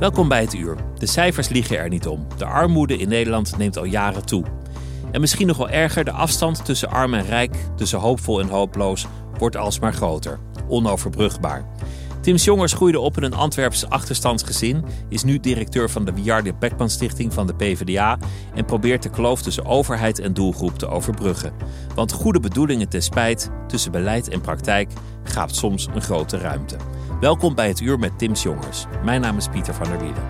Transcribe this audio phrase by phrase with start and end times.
[0.00, 0.76] Welkom bij het uur.
[0.98, 2.26] De cijfers liegen er niet om.
[2.36, 4.44] De armoede in Nederland neemt al jaren toe.
[5.12, 9.06] En misschien nog wel erger, de afstand tussen arm en rijk, tussen hoopvol en hooploos,
[9.38, 10.38] wordt alsmaar groter.
[10.68, 11.64] Onoverbrugbaar.
[12.20, 16.90] Tim Jongers groeide op in een Antwerps achterstandsgezin, is nu directeur van de Wiarde Beckman
[16.90, 18.18] Stichting van de PvdA
[18.54, 21.52] en probeert de kloof tussen overheid en doelgroep te overbruggen.
[21.94, 24.92] Want goede bedoelingen ten spijt, tussen beleid en praktijk,
[25.24, 26.76] gaat soms een grote ruimte.
[27.20, 28.84] Welkom bij het uur met Tim Jongers.
[29.04, 30.28] Mijn naam is Pieter van der Wielen.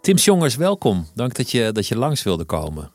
[0.00, 1.06] Tim Jongers, welkom.
[1.14, 2.90] Dank dat je, dat je langs wilde komen.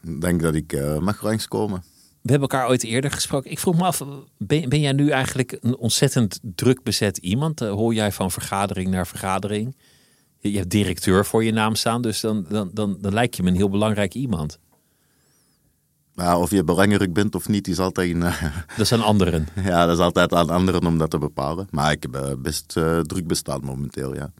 [0.00, 1.82] Dank dat ik uh, mag langskomen.
[2.22, 3.50] We hebben elkaar ooit eerder gesproken.
[3.50, 4.02] Ik vroeg me af,
[4.36, 7.62] ben, ben jij nu eigenlijk een ontzettend druk bezet iemand?
[7.62, 9.76] Uh, hoor jij van vergadering naar vergadering?
[10.38, 13.42] Je, je, hebt directeur voor je naam staan, dus dan, dan, dan, dan lijkt je
[13.42, 14.58] me een heel belangrijk iemand.
[16.20, 18.20] Nou, of je belangrijk bent of niet, is altijd een...
[18.20, 19.48] Uh, dat is aan anderen.
[19.64, 21.68] ja, dat is altijd aan anderen om dat te bepalen.
[21.70, 24.32] Maar ik heb best uh, druk bestaan momenteel, ja.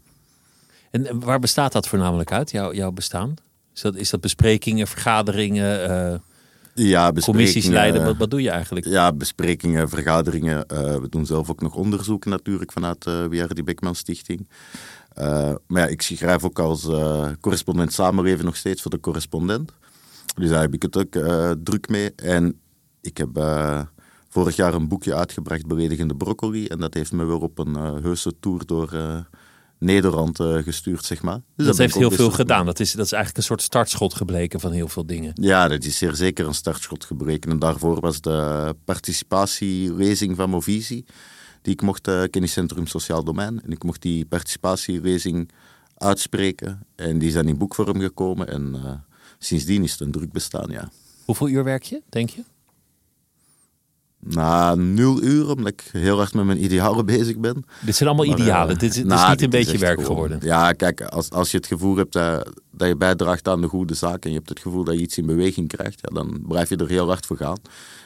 [0.91, 3.33] En waar bestaat dat voornamelijk uit, jouw, jouw bestaan?
[3.75, 8.05] Is dat, is dat besprekingen, vergaderingen, uh, ja, commissies leiden?
[8.05, 8.85] Wat, wat doe je eigenlijk?
[8.85, 10.67] Ja, besprekingen, vergaderingen.
[11.01, 14.47] we doen zelf ook nog onderzoek natuurlijk vanuit de die Beckman Stichting.
[15.67, 16.87] maar ja, ik schrijf ook als
[17.39, 19.71] correspondent samenleven nog steeds voor de correspondent.
[20.35, 22.15] Dus daar heb ik het ook uh, druk mee.
[22.15, 22.59] En
[23.01, 23.81] ik heb uh,
[24.29, 26.67] vorig jaar een boekje uitgebracht, Beledigende Broccoli.
[26.67, 28.89] En dat heeft me weer op een uh, heuse tour door
[29.77, 31.41] Nederland gestuurd, zeg maar.
[31.55, 32.65] Dus dat, heeft heel veel gedaan.
[32.65, 35.31] Dat is, dat is eigenlijk een soort startschot gebleken van heel veel dingen.
[35.33, 37.51] Ja, dat is zeer zeker een startschot gebleken.
[37.51, 41.05] En daarvoor was de participatielezing van Movisie,
[41.61, 43.61] die ik mocht, kenniscentrum Sociaal Domein.
[43.63, 45.51] En ik mocht die participatielezing
[45.97, 46.85] uitspreken.
[46.95, 48.47] En die zijn in boekvorm gekomen.
[48.47, 48.75] En
[49.43, 50.91] sindsdien is het een druk bestaan, ja.
[51.25, 52.43] Hoeveel uur werk je, denk je?
[54.23, 57.65] Na nul uur, omdat ik heel erg met mijn idealen bezig ben.
[57.85, 60.39] Dit zijn allemaal idealen, dit, is, nou, niet een beetje werk gewoon, geworden.
[60.41, 63.93] Ja, kijk, als, als je het gevoel hebt dat, dat je bijdraagt aan de goede
[63.93, 64.23] zaak...
[64.23, 65.99] en je hebt het gevoel dat je iets in beweging krijgt...
[66.01, 67.57] Ja, dan blijf je er heel hard voor gaan.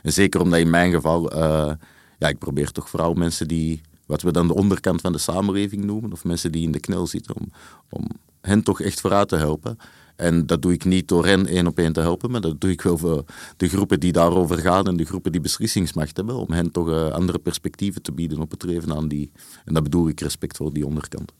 [0.03, 1.33] En zeker omdat in mijn geval...
[1.33, 1.71] Uh,
[2.17, 3.81] ja, ik probeer toch vooral mensen die...
[4.05, 6.11] wat we dan de onderkant van de samenleving noemen...
[6.11, 7.35] of mensen die in de knel zitten...
[7.35, 7.51] om,
[7.89, 8.07] om
[8.41, 9.77] hen toch echt vooruit te helpen...
[10.15, 12.71] En dat doe ik niet door hen één op één te helpen, maar dat doe
[12.71, 13.23] ik wel voor
[13.57, 17.07] de groepen die daarover gaan en de groepen die beslissingsmacht hebben, om hen toch uh,
[17.11, 19.31] andere perspectieven te bieden op het leven aan die.
[19.65, 21.31] En dat bedoel ik respect voor die onderkant.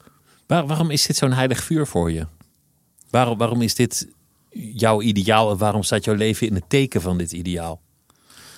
[0.48, 2.28] Waar, waarom is dit zo'n heilig vuur voor je?
[3.10, 4.08] Waarom, waarom is dit
[4.74, 7.82] jouw ideaal en waarom staat jouw leven in het teken van dit ideaal?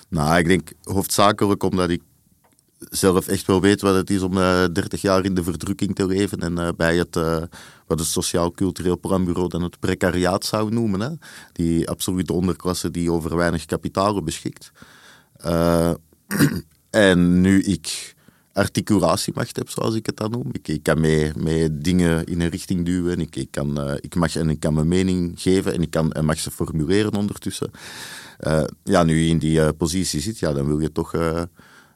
[0.08, 2.02] Nou, ik denk hoofdzakelijk omdat ik
[2.78, 5.94] zelf echt wel weet wat het is om uh, eh, 30 jaar in de verdrukking
[5.94, 7.42] te leven en uh, bij het, uh,
[7.86, 11.00] wat het Sociaal-Cultureel Planbureau dan het precariaat zou noemen.
[11.00, 11.10] Hè?
[11.52, 14.72] Die absolute onderklasse die over weinig kapitaal beschikt.
[16.90, 18.16] en nu ik
[18.52, 20.48] articulatiemacht heb, zoals ik het dan noem.
[20.52, 23.20] Ik, ik kan mee, mee dingen in een richting duwen.
[23.20, 26.24] Ik, ik, kan, ik mag en ik kan mijn mening geven en ik kan, en
[26.24, 27.70] mag ze formuleren ondertussen.
[28.84, 31.12] ja, nu je in die positie zit, ja, dan wil je toch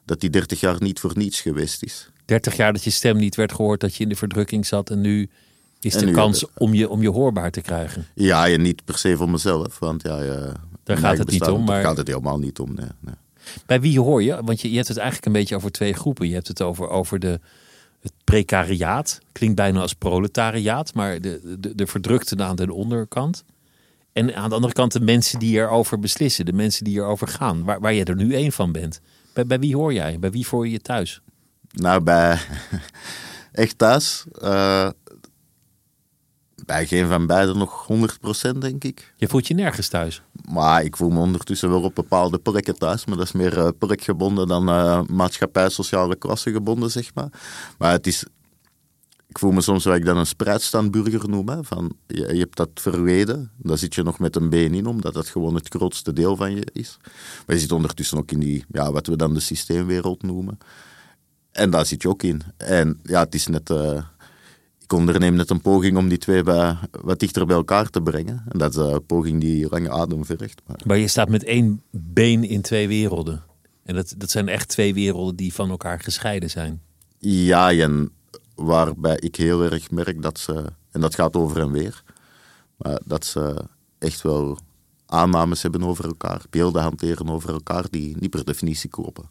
[0.05, 2.09] dat die 30 jaar niet voor niets geweest is.
[2.25, 5.01] 30 jaar dat je stem niet werd gehoord, dat je in de verdrukking zat en
[5.01, 5.29] nu
[5.79, 8.05] is de kans om, je, om je hoorbaar te krijgen.
[8.15, 10.17] Ja, en niet per se voor mezelf, want ja,
[10.83, 11.63] daar gaat het niet om.
[11.63, 11.75] Maar...
[11.75, 12.73] Daar gaat het helemaal niet om.
[12.73, 13.15] Nee, nee.
[13.65, 14.43] Bij wie hoor je?
[14.43, 16.27] Want je, je hebt het eigenlijk een beetje over twee groepen.
[16.27, 17.39] Je hebt het over, over de,
[18.01, 23.43] het precariaat, klinkt bijna als proletariaat, maar de, de, de verdrukten aan de onderkant.
[24.13, 27.63] En aan de andere kant de mensen die erover beslissen, de mensen die erover gaan,
[27.63, 29.01] waar, waar je er nu één van bent.
[29.33, 30.19] Bij, bij wie hoor jij?
[30.19, 31.21] Bij wie voel je je thuis?
[31.71, 32.39] Nou, bij
[33.51, 34.25] echt thuis.
[34.41, 34.89] Uh,
[36.65, 37.87] bij geen van beiden nog
[38.53, 39.13] 100% denk ik.
[39.15, 40.21] Je voelt je nergens thuis?
[40.51, 43.05] Maar ik voel me ondertussen wel op bepaalde plekken thuis.
[43.05, 47.29] Maar dat is meer uh, plekgebonden dan uh, maatschappij, sociale klasse gebonden, zeg maar.
[47.77, 48.25] Maar het is
[49.33, 51.49] ik voel me soms wat ik dan een spreidstandburger noem.
[51.49, 54.85] Hè, van, je, je, hebt dat verleden, daar zit je nog met een been in,
[54.85, 56.97] omdat dat gewoon het grootste deel van je is.
[57.45, 60.57] Maar je zit ondertussen ook in die, ja, wat we dan de systeemwereld noemen.
[61.51, 62.41] En daar zit je ook in.
[62.57, 63.69] En ja, het is net...
[63.69, 64.03] Uh,
[64.79, 68.43] ik onderneem net een poging om die twee bij, wat dichter bij elkaar te brengen.
[68.49, 70.61] En dat is een poging die lange adem verricht.
[70.67, 70.79] Maar...
[70.85, 73.43] maar je staat met één been in twee werelden.
[73.83, 76.81] En dat, dat zijn echt twee werelden die van elkaar gescheiden zijn.
[77.17, 78.11] Ja, en
[78.55, 82.03] waarbij ik heel erg merk dat ze, en dat gaat over en weer,
[82.75, 83.63] maar dat ze
[83.97, 84.57] echt wel
[85.05, 89.25] aannames hebben over elkaar, beelden hanteren over elkaar die niet per definitie kloppen.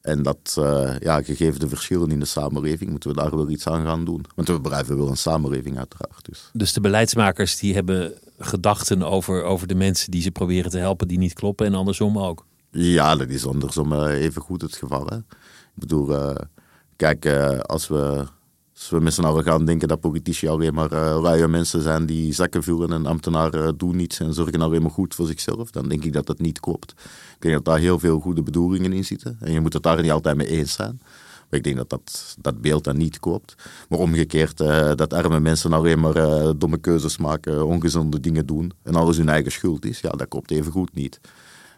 [0.00, 3.66] En dat, uh, ja, gegeven de verschillen in de samenleving, moeten we daar wel iets
[3.66, 4.24] aan gaan doen.
[4.34, 6.24] Want we blijven wel een samenleving uiteraard.
[6.24, 6.50] Dus.
[6.52, 11.08] dus de beleidsmakers die hebben gedachten over, over de mensen die ze proberen te helpen
[11.08, 12.46] die niet kloppen en andersom ook?
[12.70, 15.06] Ja, dat is andersom uh, even goed het geval.
[15.06, 15.16] Hè?
[15.16, 15.24] Ik
[15.74, 16.34] bedoel, uh,
[17.00, 17.26] kijk,
[17.66, 18.26] als we
[18.80, 22.06] als we met z'n allen gaan denken dat politici alleen maar uh, luie mensen zijn
[22.06, 25.88] die zakken vullen en ambtenaren doen niets en zorgen alleen maar goed voor zichzelf, dan
[25.88, 26.90] denk ik dat dat niet klopt.
[27.34, 30.02] Ik denk dat daar heel veel goede bedoelingen in zitten en je moet het daar
[30.02, 31.00] niet altijd mee eens zijn.
[31.48, 33.54] Maar ik denk dat dat, dat beeld dan niet klopt.
[33.88, 36.14] Maar omgekeerd, uh, dat arme mensen alleen maar
[36.58, 40.50] domme keuzes maken, ongezonde dingen doen en alles hun eigen schuld is, ja, dat klopt
[40.50, 41.20] even goed niet.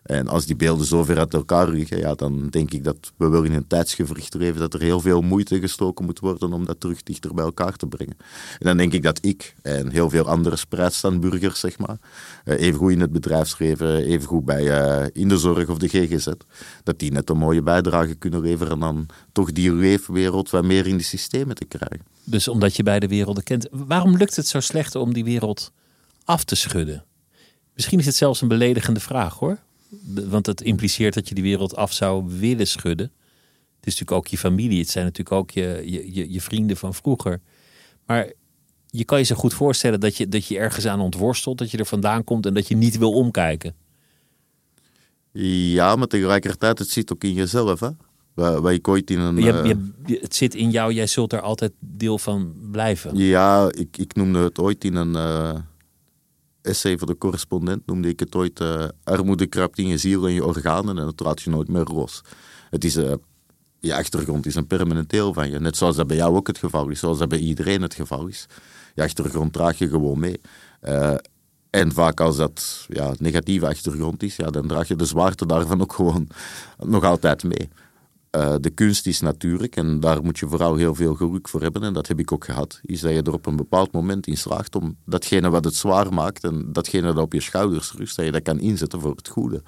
[0.03, 3.29] En als die beelden zo ver uit elkaar liggen, ja, dan denk ik dat we
[3.29, 6.81] wel in een tijdsgevricht leven dat er heel veel moeite gestoken moet worden om dat
[6.81, 8.17] terug dichter bij elkaar te brengen.
[8.59, 11.97] En dan denk ik dat ik en heel veel andere spreidstandburgers, zeg maar,
[12.45, 15.89] eh, even goed in het bedrijfsleven, even goed bij, uh, in de zorg of de
[15.89, 16.29] GGZ,
[16.83, 20.97] dat die net een mooie bijdrage kunnen leveren dan toch die leefwereld wat meer in
[20.97, 22.07] de systemen te krijgen.
[22.25, 25.73] Dus omdat je beide werelden kent, waarom lukt het zo slecht om die wereld
[26.25, 27.05] af te schudden?
[27.75, 29.59] Misschien is het zelfs een beledigende vraag hoor
[30.29, 33.07] want het impliceert dat je die wereld af zou willen schudden.
[33.77, 36.95] Het is natuurlijk ook je familie, het zijn natuurlijk ook je, je, je, vrienden van
[36.95, 37.41] vroeger.
[38.07, 38.33] Maar
[38.87, 41.79] je kan je zo goed voorstellen dat je, dat je ergens aan ontworstelt, dat je
[41.79, 43.75] er vandaan komt en dat je niet wil omkijken.
[45.33, 47.81] Ja, maar tegelijkertijd, het zit ook in jezelf.
[47.81, 47.91] Hè?
[48.35, 49.37] Waar, je ooit in een.
[49.37, 53.17] Je, je, eh, het zit in jou, jij zult er altijd deel van blijven.
[53.17, 55.15] Ja, ik, ik noemde het ooit in een.
[55.15, 55.55] Uh
[56.63, 60.33] essay voor de correspondent noemde ik het ooit uh, armoede krapt in je ziel en
[60.33, 62.23] je organen en dat laat je nooit meer los.
[62.71, 63.13] Het is, uh,
[63.79, 65.61] je achtergrond is een permanent deel van je.
[65.61, 68.27] Net zoals dat bij jou ook het geval is, zoals dat bij iedereen het geval
[68.27, 68.47] is.
[68.95, 70.41] Je achtergrond draag je gewoon mee.
[70.83, 71.15] Uh,
[71.71, 75.81] en vaak als dat ja, negatieve achtergrond is, ja, dan draag je de zwaarte daarvan
[75.81, 76.29] ook gewoon
[76.79, 77.69] nog altijd mee.
[78.37, 81.83] Uh, de kunst is natuurlijk, en daar moet je vooral heel veel geluk voor hebben,
[81.83, 84.37] en dat heb ik ook gehad, is dat je er op een bepaald moment in
[84.37, 88.25] slaagt om datgene wat het zwaar maakt en datgene dat op je schouders rust, dat
[88.25, 89.63] je dat kan inzetten voor het goede.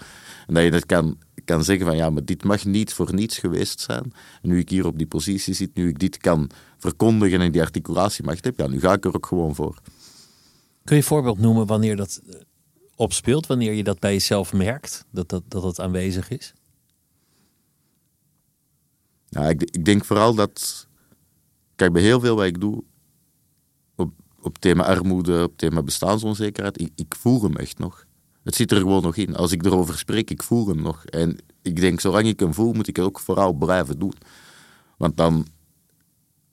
[0.46, 3.38] En dat je dat kan, kan zeggen van ja, maar dit mag niet voor niets
[3.38, 4.12] geweest zijn.
[4.42, 8.44] Nu ik hier op die positie zit, nu ik dit kan verkondigen en die articulatiemacht
[8.44, 9.78] heb, ja, nu ga ik er ook gewoon voor.
[10.84, 12.34] Kun je een voorbeeld noemen wanneer dat eh,
[12.96, 16.54] opspeelt, wanneer je dat bij jezelf merkt, dat dat, dat het aanwezig is?
[19.34, 20.86] Ja, ik, ik, denk vooral dat.
[21.76, 22.82] Kijk, bij heel veel wat ik doe.
[23.94, 26.80] Op, op thema armoede, op thema bestaansonzekerheid.
[26.80, 28.04] Ik, ik voel hem echt nog.
[28.42, 29.36] Het zit er gewoon nog in.
[29.36, 31.04] Als ik erover spreek, ik voel hem nog.
[31.04, 34.12] En ik denk, zolang ik hem voel, moet ik het ook vooral blijven doen.
[34.96, 35.46] Want dan,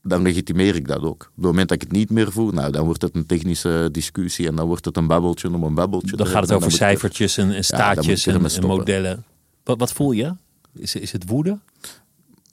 [0.01, 1.21] dan legitimeer ik dat ook.
[1.21, 3.89] Op het moment dat ik het niet meer voel, nou, dan wordt het een technische
[3.91, 6.15] discussie en dan wordt het een babbeltje om een babbeltje.
[6.15, 9.23] Dan gaat het over cijfertjes en, en staatjes en, en, modellen.
[9.63, 10.35] Wat, wat voel je?
[10.73, 11.59] Is, is het woede?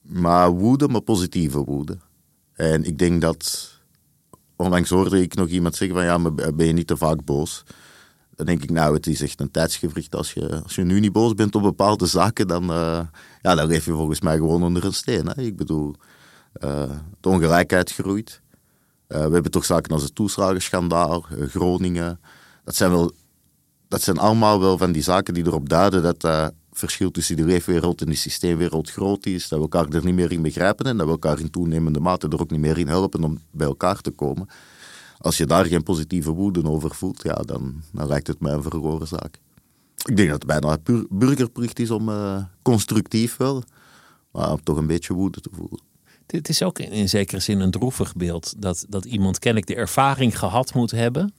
[0.08, 1.99] Maar woede, maar positieve woede.
[2.52, 3.76] En ik denk dat.
[4.56, 7.65] Onlangs hoorde ik nog iemand zeggen: van ja, maar ben je niet te vaak boos?
[8.34, 10.15] Dan denk ik, nou, het is echt een tijdsgevricht.
[10.15, 13.00] Als je, als je nu niet boos bent op bepaalde zaken, dan, uh,
[13.43, 15.27] ja, dan leef je volgens mij gewoon onder een steen.
[15.27, 15.43] Hè?
[15.43, 15.94] Ik bedoel,
[16.65, 18.41] uh, de ongelijkheid groeit.
[19.08, 22.20] Uh, we hebben toch zaken als het toeslagenschandaal, Groningen.
[22.65, 23.12] Dat zijn, wel,
[23.88, 28.01] dat zijn allemaal wel van die zaken die erop duiden dat verschil tussen de leefwereld
[28.01, 31.06] en de systeemwereld groot is, dat we elkaar er niet meer in begrijpen en dat
[31.06, 34.11] we elkaar in toenemende mate er ook niet meer in helpen om bij elkaar te
[34.11, 34.49] komen.
[35.19, 38.63] Als je daar geen positieve woede over voelt, ja, dan, dan lijkt het mij een
[38.63, 39.41] verloren zaak.
[40.05, 43.63] Ik denk dat het bijna burgerplicht is om uh, constructief wel,
[44.32, 45.81] maar om toch een beetje woede te voelen.
[46.27, 50.39] Het is ook in zekere zin een droevig beeld dat, dat iemand kennelijk de ervaring
[50.39, 51.35] gehad moet hebben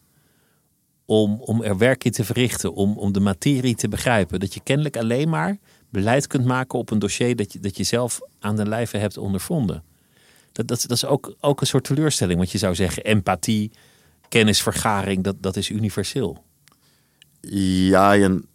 [1.09, 4.39] om, om er werk in te verrichten, om, om de materie te begrijpen.
[4.39, 5.57] Dat je kennelijk alleen maar
[5.89, 9.17] beleid kunt maken op een dossier dat je, dat je zelf aan de lijve hebt
[9.17, 9.83] ondervonden.
[10.51, 13.71] Dat, dat, dat is ook, ook een soort teleurstelling, want je zou zeggen empathie,
[14.27, 16.43] kennisvergaring, dat, dat is universeel.
[17.41, 18.45] Ja, en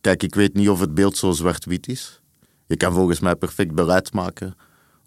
[0.00, 2.20] kijk, ik weet niet of het beeld zo zwart-wit is.
[2.66, 4.56] Je kan volgens mij perfect beleid maken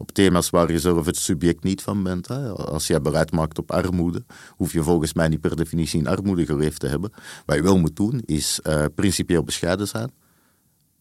[0.01, 2.27] op thema's waar je zelf het subject niet van bent.
[2.27, 2.50] Hè.
[2.50, 6.46] Als je bereid maakt op armoede, hoef je volgens mij niet per definitie in armoede
[6.46, 7.12] geleefd te hebben.
[7.46, 10.12] Wat je wel moet doen, is uh, principieel bescheiden zijn.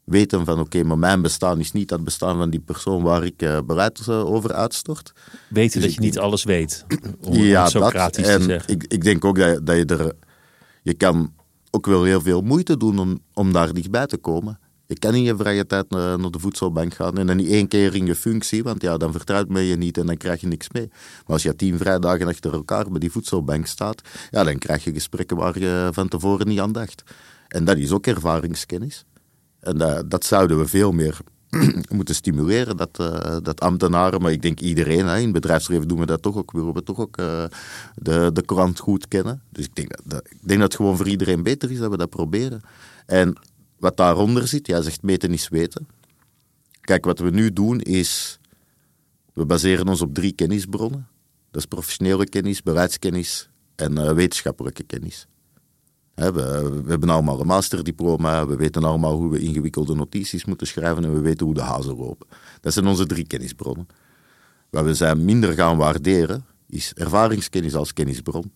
[0.04, 3.42] weten van oké, maar mijn bestaan is niet dat bestaan van die persoon waar ik
[3.42, 5.12] uh, beleid over uitstort.
[5.48, 6.84] Weten dus dat je niet alles weet,
[7.20, 8.74] om ja, Socratisch dat, te zeggen.
[8.74, 10.12] Ik, ik denk ook dat, dat je er...
[10.82, 11.32] Je kan
[11.70, 14.58] ook wel heel veel moeite doen om, om daar dichtbij te komen.
[14.90, 17.68] Je kan in je vrije tijd naar, naar de voedselbank gaan en dan niet één
[17.68, 20.46] keer in je functie, want ja, dan vertrouwt men je niet en dan krijg je
[20.46, 20.88] niks mee.
[20.88, 24.92] Maar als je tien vrijdagen achter elkaar bij die voedselbank staat, ja, dan krijg je
[24.92, 27.02] gesprekken waar je van tevoren niet aan dacht.
[27.48, 29.04] En dat is ook ervaringskennis.
[29.60, 31.18] En dat, zouden we veel meer
[31.98, 35.98] moeten stimuleren, dat, uh, dat ambtenaren, maar ik denk iedereen, hè, in het bedrijfsleven doen
[35.98, 37.44] we dat toch ook, willen we toch ook uh,
[37.94, 39.42] de, de krant goed kennen.
[39.50, 41.90] Dus ik denk dat, dat, ik denk dat het gewoon voor iedereen beter is dat
[41.90, 42.60] we dat proberen.
[43.06, 43.36] En
[43.80, 45.88] wat daaronder zit, jij zegt meten is weten.
[46.80, 48.38] Kijk, wat we nu doen is,
[49.32, 51.08] we baseren ons op drie kennisbronnen.
[51.50, 55.26] Dat is professionele kennis, beleidskennis en uh, wetenschappelijke kennis.
[56.14, 61.04] we, we, hebben allemaal een masterdiploma, we weten allemaal hoe we ingewikkelde notities moeten schrijven
[61.04, 62.26] en we weten hoe de hazen lopen.
[62.60, 63.86] Dat zijn onze drie kennisbronnen.
[64.70, 68.52] Wat we zijn minder gaan waarderen, is ervaringskennis als kennisbron.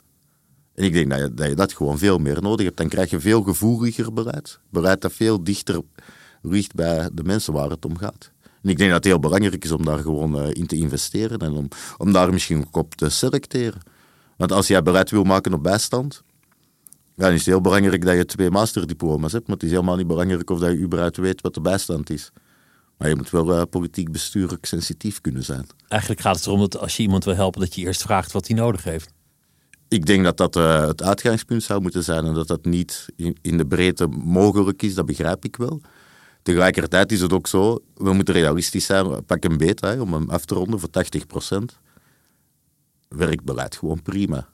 [0.75, 2.77] En ik denk dat je, dat gewoon veel meer nodig hebt.
[2.77, 4.59] Dan krijg je veel gevoeliger beleid.
[4.71, 5.81] Beleid dat veel dichter
[6.43, 8.31] ligt bij de mensen waar het om gaat.
[8.63, 11.39] En ik denk dat het heel belangrijk is om daar gewoon uh, in te investeren
[11.39, 13.81] en om, om daar misschien ook op te selecteren.
[14.37, 16.23] Want als jij beleid wil maken op bijstand,
[17.17, 19.47] dan is het heel belangrijk dat je twee masterdiploma's hebt.
[19.47, 22.31] Maar het is helemaal niet belangrijk of dat je überhaupt weet wat de bijstand is.
[22.97, 25.67] Maar je moet wel uh, politiek bestuurlijk sensitief kunnen zijn.
[25.89, 28.47] Eigenlijk gaat het erom dat als je iemand wil helpen, dat je eerst vraagt wat
[28.47, 29.13] hij nodig heeft
[29.95, 33.07] ik denk dat dat uh, het uitgangspunt zou moeten zijn en dat dat niet
[33.41, 35.81] in, de breedte mogelijk is, dat begrijp ik wel.
[36.43, 40.31] Tegelijkertijd is het ook zo, we moeten realistisch zijn, pak een beet hè, om hem
[40.31, 40.89] af te ronden voor
[41.53, 41.57] 80%.
[43.09, 44.49] Werkt beleid gewoon prima.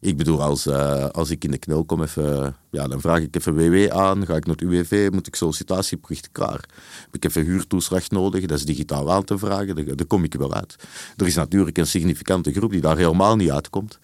[0.00, 3.36] Ik bedoel, als, uh, als ik in de knel kom, even, ja, dan vraag ik
[3.36, 6.64] even WW aan, ga ik naar het UWV, moet ik sollicitatieplicht klaar.
[7.04, 10.54] Heb ik even huurtoeslag nodig, dat is digitaal aan te vragen, daar kom ik wel
[10.54, 10.76] uit.
[11.16, 13.98] Er is natuurlijk een significante groep die daar helemaal niet uitkomt.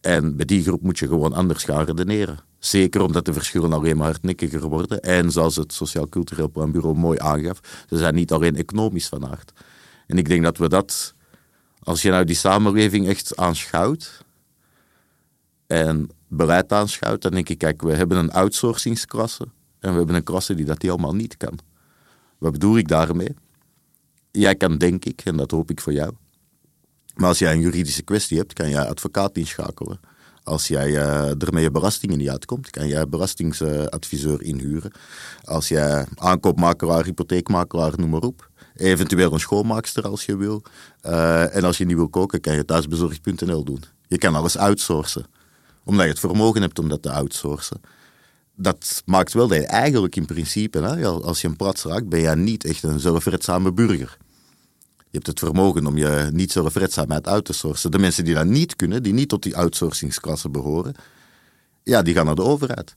[0.00, 2.38] En bij die groep moet je gewoon anders gaan redeneren.
[2.58, 5.00] Zeker omdat de verschillen alleen maar hardnekkiger worden.
[5.00, 9.52] En zoals het Sociaal Cultureel Planbureau mooi aangaf, ze zijn niet alleen economisch van aard.
[10.06, 11.14] En ik denk dat we dat,
[11.78, 14.24] als je nou die samenleving echt aanschouwt
[15.66, 20.22] en beleid aanschouwt, dan denk ik, kijk, we hebben een outsourcingsklasse en we hebben een
[20.22, 21.58] klasse die dat helemaal niet kan.
[22.38, 23.34] Wat bedoel ik daarmee?
[24.30, 26.12] Jij kan, denk ik, en dat hoop ik voor jou,
[27.14, 30.00] maar als jij een juridische kwestie hebt, kan jij advocaat inschakelen.
[30.42, 34.92] Als jij uh, ermee je belastingen niet uitkomt, kan jij belastingsadviseur inhuren.
[35.44, 38.48] Als jij aankoopmakelaar, hypotheekmakelaar, noem maar op.
[38.76, 40.62] Eventueel een schoonmaakster als je wil.
[41.06, 43.82] Uh, en als je niet wil koken, kan je thuisbezorgd.nl doen.
[44.06, 45.26] Je kan alles outsourcen.
[45.84, 47.80] Omdat je het vermogen hebt om dat te outsourcen.
[48.54, 52.20] Dat maakt wel dat je eigenlijk in principe, hè, als je een prats raakt, ben
[52.20, 54.16] je niet echt een zelfredzame burger.
[55.10, 57.90] Je hebt het vermogen om je niet zelfredzaamheid uit te sourcen.
[57.90, 60.94] De mensen die dat niet kunnen, die niet tot die outsourcingsklasse behoren,
[61.82, 62.96] ja, die gaan naar de overheid.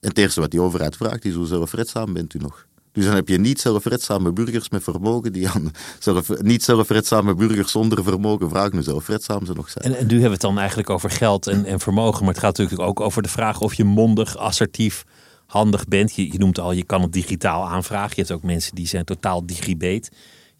[0.00, 2.66] En het eerste wat die overheid vraagt is hoe zelfredzaam bent u nog?
[2.92, 7.70] Dus dan heb je niet zelfredzame burgers met vermogen die aan zelf, niet zelfredzame burgers
[7.70, 9.84] zonder vermogen vragen hoe zelfredzaam ze nog zijn.
[9.84, 12.42] En, en nu hebben we het dan eigenlijk over geld en, en vermogen, maar het
[12.42, 15.04] gaat natuurlijk ook over de vraag of je mondig, assertief,
[15.46, 16.14] handig bent.
[16.14, 18.12] Je, noemt al, je kan het digitaal aanvragen.
[18.14, 20.10] Je hebt ook mensen die zijn totaal digibeet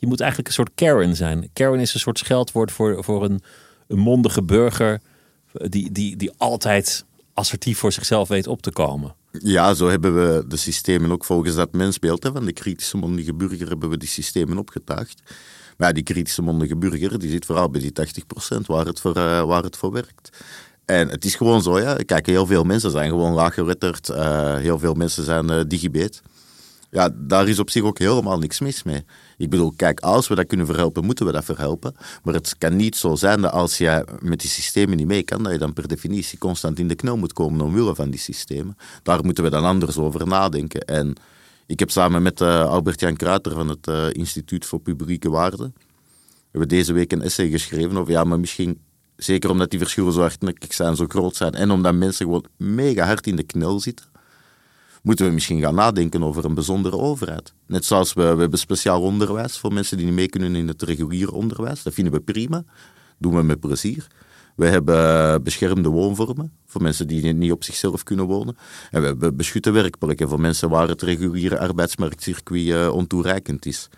[0.03, 1.51] je moet eigenlijk een soort Karen zijn.
[1.53, 3.43] Karen is een soort scheldwoord voor, voor een,
[3.87, 5.01] mondige burger
[5.53, 7.05] die, die, die altijd
[7.35, 9.15] assertief voor zichzelf weet op te komen.
[9.31, 13.69] Ja, zo hebben we de systemen ook volgens dat mensbeeld van de kritische mondige burger
[13.69, 15.23] hebben we die systemen opgetuigd.
[15.77, 17.93] Maar die kritische mondige burger die zit vooral bij die
[18.59, 20.31] 80% waar het voor, uh, waar het voor werkt.
[20.85, 21.97] En het is gewoon zo, ja.
[21.97, 24.09] Kijk, heel veel mensen zijn gewoon laaggeletterd.
[24.09, 26.23] Uh, heel veel mensen zijn uh.
[26.93, 29.05] Ja, daar is op zich ook helemaal niks mis mee.
[29.43, 31.95] Ik bedoel, kijk, als we dat kunnen verhelpen, moeten we dat verhelpen.
[32.23, 35.43] Maar het kan niet zo zijn dat als jij met die systemen niet mee kan,
[35.43, 38.77] dat je dan per definitie constant in de knel moet komen omwille van die systemen.
[39.03, 40.81] Daar moeten we dan anders over nadenken.
[40.81, 41.15] En
[41.67, 45.75] ik heb samen met uh, Albert-Jan Kruiter van het uh, Instituut voor Publieke Waarden,
[46.51, 48.81] hebben deze week een essay geschreven over, ja, maar misschien
[49.17, 53.07] zeker omdat die verschillen zo hardnekkig zijn, zo groot zijn, en omdat mensen gewoon mega
[53.07, 54.07] hard in de knel zitten,
[55.03, 57.55] moeten we misschien gaan nadenken over een bijzondere overheid.
[57.67, 61.33] Net zoals we, hebben speciaal onderwijs voor mensen die niet mee kunnen in het reguliere
[61.33, 61.83] onderwijs.
[61.83, 62.65] Dat vinden we prima.
[63.19, 64.07] Doen we met plezier.
[64.57, 68.57] We hebben beschermde woonvormen voor mensen die niet op zichzelf kunnen wonen.
[68.91, 73.89] En we hebben beschutte werkplekken voor mensen waar het reguliere arbeidsmarktcircuit uh, ontoereikend is.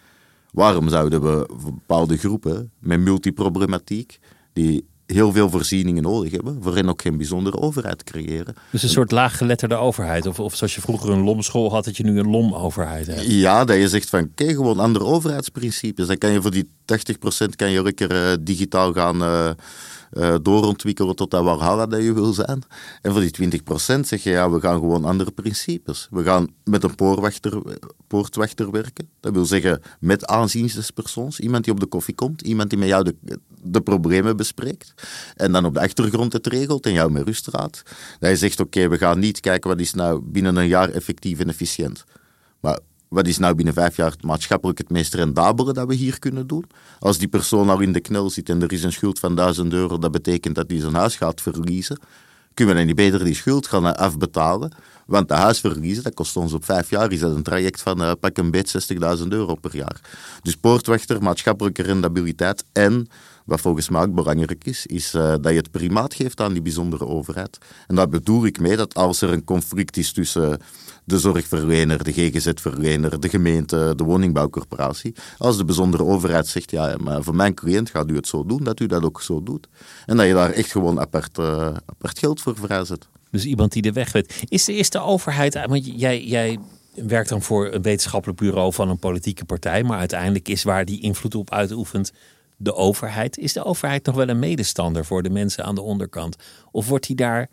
[0.51, 4.19] Waarom zouden we bepaalde groepen met multiproblematiek,
[4.53, 8.55] die heel veel voorzieningen nodig hebben, waarin ook geen bijzondere overheid creëren.
[8.71, 10.27] Dus een soort laaggeletterde overheid.
[10.27, 13.25] Of, of zoals je vroeger een lomschool had, dat je nu een lomoverheid hebt.
[13.27, 16.07] Ja, dat je zegt van, kijk, gewoon andere overheidsprincipes.
[16.07, 16.69] Dan kan je voor die
[17.45, 19.23] 80% kan je lekker uh, digitaal gaan...
[19.23, 19.51] Uh,
[20.13, 22.63] uh, doorontwikkelen tot dat Walhalla dat je wil zijn.
[23.03, 26.09] En voor die 20% zeg je, ja, we gaan gewoon andere principes.
[26.11, 27.63] We gaan met een poortwachter,
[28.07, 29.09] poortwachter werken.
[29.21, 31.41] Dat wil zeggen met aanzienspersoons.
[31.41, 34.95] Iemand die op de koffie komt, iemand die met jou de, de problemen bespreekt.
[35.37, 37.83] En dan op de achtergrond het regelt en jou met rust raadt.
[38.19, 41.39] Dat je zegt, oké, we gaan niet kijken wat is nou binnen een jaar effectief
[41.39, 42.05] en efficiënt.
[42.61, 42.79] Maar
[43.09, 46.65] wat is nou binnen vijf jaar maatschappelijk het meest rendabele dat we hier kunnen doen?
[46.99, 49.73] Als die persoon al in de knel zit en er is een schuld van 1000
[49.73, 51.99] euro, dat betekent dat hij zijn huis gaat verliezen.
[52.55, 54.73] Kunnen we dan niet beter die schuld gaan afbetalen?
[55.07, 58.03] Want de huis verliezen, dat kost ons op vijf jaar, is dat een traject van
[58.03, 60.01] uh, pak een beet 60.000 euro per jaar.
[60.43, 63.09] Dus poortwachter, maatschappelijke rendabiliteit en
[63.45, 66.63] wat volgens mij ook belangrijk is, is uh, dat je het primaat geeft aan die
[66.63, 67.59] bijzondere overheid.
[67.87, 70.59] En daar bedoel ik mee dat als er een conflict is tussen
[71.05, 75.15] de zorgverlener, de GGZ-verlener, de gemeente, de woningbouwcorporatie.
[75.39, 78.65] Als de bijzondere overheid zegt, ja, maar voor mijn cliënt gaat u het zo doen,
[78.65, 79.69] dat u dat ook zo doet.
[80.07, 83.09] En dat je daar echt gewoon apart, uh, apart geld voor vrijzet.
[83.31, 84.45] Dus iemand die de weg weet.
[84.49, 86.59] Is de eerste overheid, want jij, jij
[86.95, 91.01] werkt dan voor een wetenschappelijk bureau van een politieke partij, maar uiteindelijk is waar die
[91.01, 92.13] invloed op uitoefent
[92.57, 93.39] de overheid.
[93.39, 96.37] Is de overheid nog wel een medestander voor de mensen aan de onderkant?
[96.71, 97.51] Of wordt die daar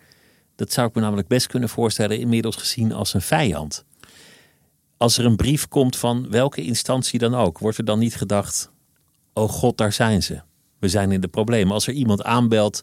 [0.62, 3.86] dat zou ik me namelijk best kunnen voorstellen, inmiddels gezien als een vijand.
[4.98, 8.72] Als er een brief komt van welke instantie dan ook, wordt er dan niet gedacht:
[9.34, 10.42] oh god, daar zijn ze.
[10.80, 11.74] We zijn in de problemen.
[11.74, 12.82] Als er iemand aanbelt,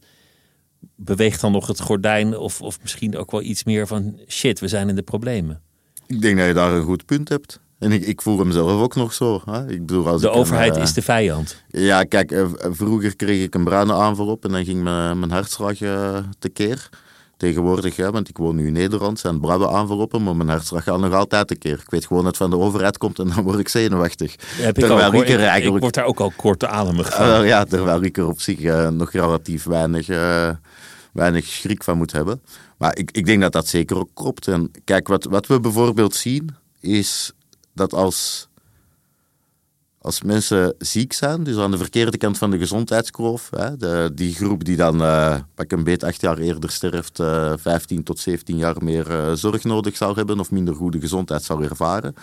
[0.96, 4.68] beweegt dan nog het gordijn of, of misschien ook wel iets meer van shit, we
[4.68, 5.62] zijn in de problemen.
[6.06, 7.60] Ik denk dat je daar een goed punt hebt.
[7.78, 9.42] En ik, ik voel hem zelf ook nog zo.
[9.44, 9.68] Hè?
[9.68, 11.62] Ik bedoel, als de overheid eh, is de vijand.
[11.68, 15.80] Ja, kijk, eh, vroeger kreeg ik een bruine aanval en dan ging mijn, mijn hartslag
[15.80, 16.88] uh, tekeer
[17.36, 21.00] tegenwoordig, hè, want ik woon nu in Nederland, zijn brabbe aanvallen, maar mijn hartslag gaat
[21.00, 21.72] nog altijd een keer.
[21.72, 24.34] Ik weet gewoon dat het van de overheid komt en dan word ik zenuwachtig.
[24.40, 25.74] Heb terwijl ik, er eigenlijk...
[25.74, 27.46] ik word daar ook al kortademig van.
[27.46, 30.06] Ja, terwijl ik er op zich nog relatief weinig,
[31.12, 32.40] weinig schrik van moet hebben.
[32.78, 34.48] Maar ik, ik denk dat dat zeker ook klopt.
[34.48, 37.32] En kijk, wat, wat we bijvoorbeeld zien, is
[37.78, 38.48] dat als
[40.00, 44.34] als mensen ziek zijn, dus aan de verkeerde kant van de gezondheidskloof, hè, de, die
[44.34, 48.18] groep die dan uh, pak een beet acht jaar eerder sterft, uh, eh, 15 tot
[48.18, 52.14] 17 jaar meer uh, zorg nodig zou hebben of minder goede gezondheid zou ervaren,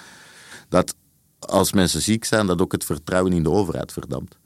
[0.69, 0.95] dat
[1.39, 4.37] als mensen ziek zijn, dat ook het vertrouwen in de overheid verdampt.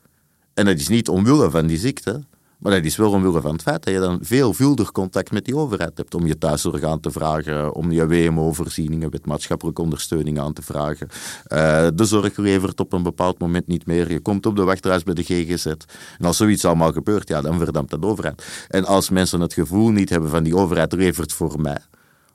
[0.54, 2.24] En dat is niet omwille van die ziekte,
[2.60, 5.56] maar dat is wel omwille van het feit dat je dan veelvuldig contact met die
[5.56, 10.54] overheid hebt om je thuiszorg aan te vragen, om je WMO-voorzieningen, met maatschappelijke ondersteuning aan
[10.54, 11.08] te vragen.
[11.48, 14.12] Uh, de zorg levert op een bepaald moment niet meer.
[14.12, 15.66] Je komt op de wachtlijst bij de GGZ.
[15.66, 18.66] En als zoiets allemaal gebeurt, ja, dan verdampt dat de overheid.
[18.68, 21.80] En als mensen het gevoel niet hebben van die overheid levert voor mij,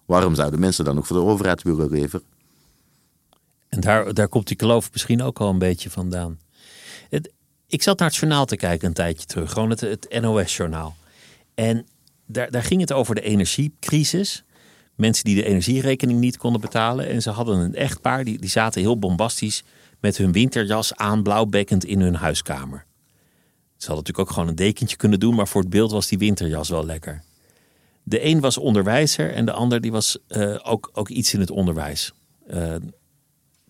[0.05, 2.25] waarom zouden mensen dan nog voor de overheid willen leveren?
[3.69, 6.39] En daar, daar komt die geloof misschien ook al een beetje vandaan.
[7.67, 10.97] Ik zat naar het journaal te kijken een tijdje terug, gewoon het, NOS-journaal.
[11.55, 11.87] En
[12.27, 14.45] daar, daar ging het over de energiecrisis.
[14.95, 17.09] Mensen die de energierekening niet konden betalen.
[17.09, 19.63] En ze hadden een echtpaar, die, die zaten heel bombastisch
[20.01, 22.85] met hun winterjas aan, blauwbekkend in hun huiskamer.
[23.77, 26.19] Ze hadden natuurlijk ook gewoon een dekentje kunnen doen, maar voor het beeld was die
[26.19, 27.23] winterjas wel lekker.
[28.03, 31.51] De een was onderwijzer en de ander die was uh, ook, ook iets in het
[31.51, 32.13] onderwijs.
[32.51, 32.75] Uh,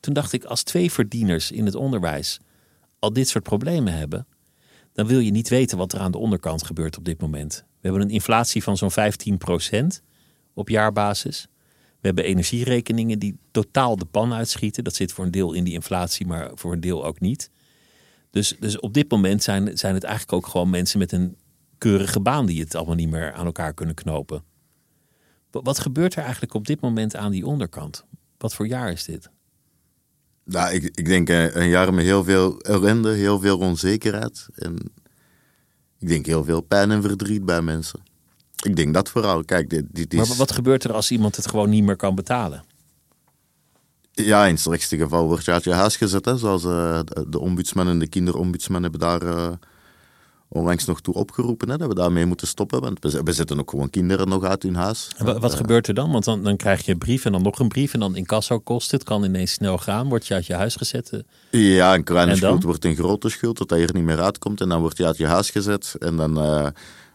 [0.01, 2.41] toen dacht ik, als twee verdieners in het onderwijs
[3.05, 4.27] al dit soort problemen hebben,
[4.93, 7.65] dan wil je niet weten wat er aan de onderkant gebeurt op dit moment.
[7.67, 10.03] We hebben een inflatie van zo'n 15%
[10.55, 11.49] op jaarbasis.
[12.01, 14.85] We hebben energierekeningen die totaal de pan uitschieten.
[14.85, 17.51] Dat zit voor een deel in die inflatie, maar voor een deel ook niet.
[18.31, 21.37] Dus, dus op dit moment zijn, zijn het eigenlijk ook gewoon mensen met een
[21.79, 24.45] keurige baan die het allemaal niet meer aan elkaar kunnen knopen.
[25.51, 28.05] Wat gebeurt er eigenlijk op dit moment aan die onderkant?
[28.39, 29.31] Wat voor jaar is dit?
[30.45, 34.47] Nou, ik, ik denk eh, een jaar met heel veel ellende, heel veel onzekerheid.
[34.55, 34.77] En
[35.99, 38.01] ik denk heel veel pijn en verdriet bij mensen.
[38.63, 39.45] Ik denk dat vooral.
[39.45, 40.29] Kijk, dit, dit is...
[40.29, 42.65] Maar wat gebeurt er als iemand het gewoon niet meer kan betalen?
[44.13, 46.25] Ja, in het slechtste geval wordt je uit je huis gezet.
[46.25, 49.23] Hè, zoals uh, de ombudsman en de kinderombudsman hebben daar...
[49.23, 49.53] Uh,
[50.55, 52.81] onlangs nog toe opgeroepen hè, dat we daarmee moeten stoppen.
[52.81, 55.11] Want we, we zetten ook gewoon kinderen nog uit hun huis.
[55.19, 56.11] wat, wat gebeurt er dan?
[56.11, 58.27] Want dan, dan krijg je een brief en dan nog een brief en dan in
[58.27, 59.05] kassa kost het.
[59.05, 60.09] kan ineens snel gaan.
[60.09, 61.11] Word je uit je huis gezet?
[61.51, 61.77] Eh?
[61.77, 64.61] Ja, een kleine schuld wordt een grote schuld, dat hij er niet meer uitkomt.
[64.61, 65.95] En dan word je uit je huis gezet.
[65.99, 66.67] En dan, uh,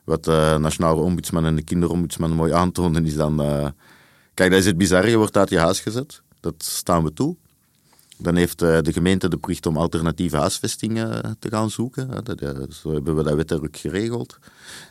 [0.04, 3.38] wat de nationale ombudsman en de kinderombudsman mooi aantonen, is dan...
[4.34, 5.10] Kijk, dat is het bizarre.
[5.10, 6.22] Je wordt uit je huis gezet.
[6.40, 7.36] Dat staan we toe.
[8.22, 12.10] Dan heeft de gemeente de plicht om alternatieve huisvestingen te gaan zoeken.
[12.82, 14.38] Zo hebben we dat wettelijk geregeld.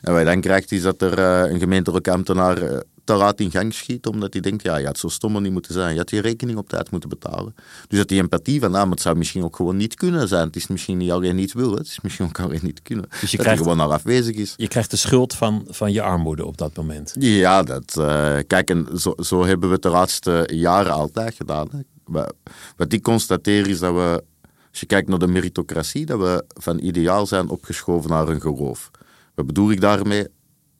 [0.01, 3.73] En wat je dan krijgt is dat er een gemeentelijke ambtenaar te laat in gang
[3.73, 5.91] schiet, omdat hij denkt, ja, je had zo stommer niet moeten zijn.
[5.91, 7.55] Je had je rekening op tijd moeten betalen.
[7.87, 10.47] Dus dat die empathie van, nou, het zou misschien ook gewoon niet kunnen zijn.
[10.47, 13.05] Het is misschien niet alleen niet wil, het is misschien ook alleen niet kunnen.
[13.21, 14.53] Dus je dat krijgt, gewoon al afwezig is.
[14.57, 17.15] Je krijgt de schuld van, van je armoede op dat moment.
[17.19, 21.67] Ja, dat, uh, kijk, en zo, zo, hebben we het de laatste jaren altijd gedaan.
[21.71, 21.79] Hè.
[22.75, 24.23] Wat ik constateer is dat we,
[24.69, 28.91] als je kijkt naar de meritocratie, dat we van ideaal zijn opgeschoven naar een geloof.
[29.35, 30.27] Wat bedoel ik daarmee?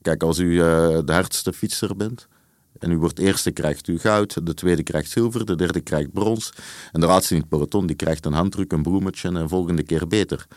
[0.01, 0.61] Kijk, als u uh,
[1.05, 2.27] de hardste fietser bent
[2.79, 6.53] en u wordt eerste, krijgt u goud, de tweede krijgt zilver, de derde krijgt brons
[6.91, 10.07] en de laatste in het peloton die krijgt een handdruk, een bloemetje en volgende keer
[10.07, 10.47] beter.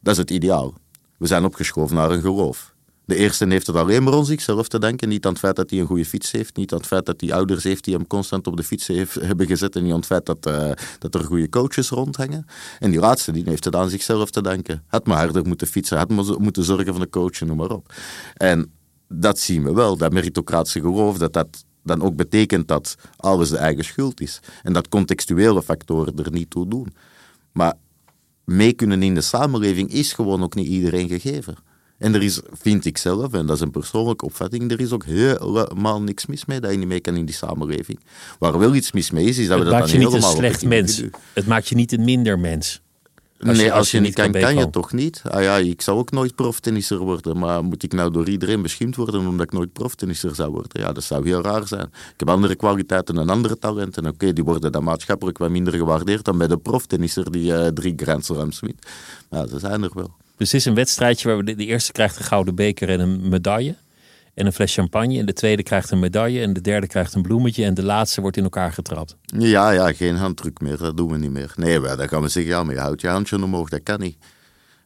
[0.00, 0.74] Dat is het ideaal.
[1.18, 2.71] We zijn opgeschoven naar een geloof.
[3.04, 5.08] De eerste heeft het alleen maar om zichzelf te denken.
[5.08, 6.56] Niet aan het feit dat hij een goede fiets heeft.
[6.56, 9.14] Niet aan het feit dat hij ouders heeft die hem constant op de fiets heeft,
[9.14, 9.76] hebben gezet.
[9.76, 12.46] En niet aan het feit dat, uh, dat er goede coaches rondhangen.
[12.78, 14.82] En die laatste die heeft het aan zichzelf te denken.
[14.86, 15.98] Had maar harder moeten fietsen.
[15.98, 17.94] Had maar moeten zorgen van de coach noem maar op.
[18.36, 18.72] En
[19.08, 19.96] dat zien we wel.
[19.96, 24.40] Dat meritocratische geloof, dat dat dan ook betekent dat alles de eigen schuld is.
[24.62, 26.94] En dat contextuele factoren er niet toe doen.
[27.52, 27.74] Maar
[28.44, 31.56] mee kunnen in de samenleving is gewoon ook niet iedereen gegeven.
[32.02, 35.04] En er is, vind ik zelf, en dat is een persoonlijke opvatting, er is ook
[35.04, 38.00] helemaal niks mis mee dat je niet mee kan in die samenleving.
[38.38, 40.12] Waar wel iets mis mee is, is dat het we dat dan helemaal...
[40.12, 41.02] Het maakt je niet een slecht mens.
[41.32, 42.80] Het maakt je niet een minder mens.
[43.46, 45.22] Als nee, je, als, je, niet kan, kan je toch niet.
[45.30, 48.96] Ah ja, ik zou ook nooit proftennisser worden, maar moet ik nou door iedereen beschimd
[48.96, 50.80] worden omdat ik nooit proftennisser zou worden?
[50.80, 51.86] Ja, dat zou heel raar zijn.
[51.86, 54.06] Ik heb andere kwaliteiten en andere talenten.
[54.06, 57.92] Oké, die worden dan maatschappelijk wat minder gewaardeerd dan bij de proftennisser die uh, drie
[57.96, 58.86] Grand Slams wint.
[59.30, 60.10] Ja, ze zijn er wel.
[60.36, 63.28] Dus is een wedstrijdje waar we de, de eerste krijgt een gouden beker en een
[63.28, 63.76] medaille
[64.34, 65.18] en een fles champagne.
[65.18, 66.40] En de tweede krijgt een medaille.
[66.40, 67.64] En de derde krijgt een bloemetje.
[67.64, 69.16] En de laatste wordt in elkaar getrapt.
[69.38, 70.78] Ja, ja, geen handdruk meer.
[70.78, 71.52] Dat doen we niet meer.
[71.56, 73.68] Nee, maar dan gaan we zeggen, ja, maar je houdt je handje omhoog.
[73.68, 74.16] Dat kan niet.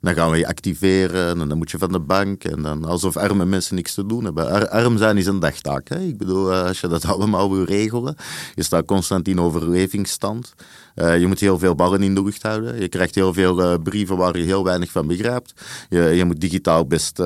[0.00, 2.44] Dan gaan we je activeren en dan moet je van de bank.
[2.44, 4.70] En dan alsof arme mensen niks te doen hebben.
[4.70, 5.88] arm zijn is een dagtaak.
[5.88, 6.00] Hè?
[6.00, 8.16] Ik bedoel, eh, als je dat allemaal wil regelen.
[8.54, 10.54] Je staat constant in overlevingsstand.
[10.96, 12.80] Uh, je moet heel veel ballen in de lucht houden.
[12.80, 15.52] Je krijgt heel veel uh, brieven waar je heel weinig van begrijpt.
[15.88, 17.22] Je, je moet digitaal best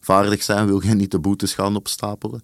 [0.00, 0.66] vaardig zijn.
[0.66, 2.40] Wil je niet de boetes gaan opstapelen.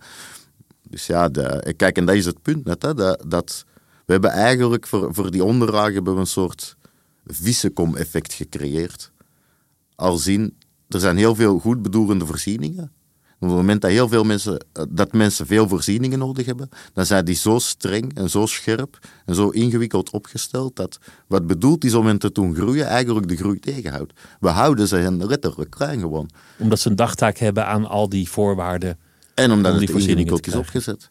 [0.89, 1.31] Dus ja,
[1.77, 2.83] kijk, en dat is het punt net.
[2.83, 2.95] Hè?
[2.95, 3.65] Dat, dat,
[4.07, 6.77] we hebben eigenlijk voor, voor die onderlaag hebben we een soort
[7.25, 9.11] vissenkom-effect gecreëerd
[10.01, 10.57] al zien,
[10.89, 12.93] er zijn heel veel goed bedoelende voorzieningen.
[13.41, 17.07] Op het moment dat heel veel mensen, eh, dat mensen veel voorzieningen nodig hebben, dan
[17.07, 21.95] zijn die zo streng en zo scherp en zo ingewikkeld opgesteld dat wat bedoeld is
[21.95, 24.13] om hen te doen groeien, eigenlijk de groei tegenhoudt.
[24.41, 26.31] We houden ze hen letterlijk klein gewoon.
[26.59, 28.99] Omdat ze een dagtaak hebben aan al die voorwaarden.
[29.35, 31.11] En omdat die het ingewikkeld is opgezet.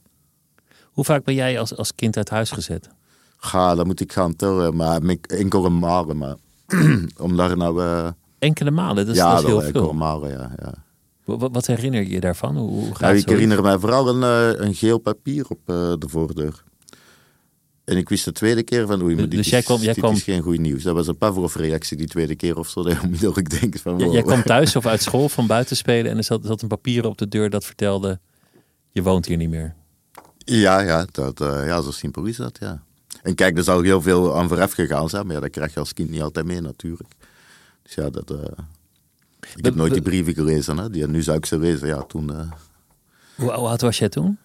[0.83, 2.89] Hoe vaak ben jij als, als kind uit huis gezet?
[3.37, 6.17] Ga, dat moet ik gaan tellen, maar enkel een malen.
[6.17, 6.35] Maar
[7.17, 7.81] om daar nou...
[7.81, 8.07] Uh,
[8.39, 9.67] Enkele malen, dat is, ja, dat is heel veel.
[9.67, 10.51] Enkele malen, ja.
[10.57, 10.73] ja.
[11.37, 12.57] Wat, wat, herinner je daarvan?
[12.57, 15.93] Hoe, hoe gaat nou, ik herinner mij vooral een, eh, een geel papier op uh,
[15.97, 16.63] de voordeur.
[17.89, 19.93] En ik wist de tweede keer van, oei, maar dus dit, dus jij kwam, jij
[19.93, 20.13] dit kwam...
[20.13, 20.83] is geen goed nieuws.
[20.83, 23.97] Dat was een Pavlov-reactie die tweede keer of zo, dat je onmiddellijk denkt van...
[23.97, 24.13] Wow.
[24.13, 27.05] Jij kwam thuis of uit school van buiten spelen en er zat, zat een papier
[27.05, 28.19] op de deur dat vertelde,
[28.91, 29.75] je woont hier niet meer.
[30.37, 32.83] Ja, ja, dat, uh, ja zo simpel is dat, ja.
[33.21, 35.79] En kijk, er zou heel veel aan vooraf gegaan zijn, maar ja, dat krijg je
[35.79, 37.09] als kind niet altijd mee natuurlijk.
[37.83, 38.31] Dus ja, dat...
[38.31, 38.37] Uh,
[39.55, 40.89] ik heb nooit die brieven gelezen, hè.
[40.89, 42.31] Die, nu zou ik ze lezen, ja, toen...
[42.31, 42.51] Uh,
[43.35, 44.37] hoe oud was jij toen?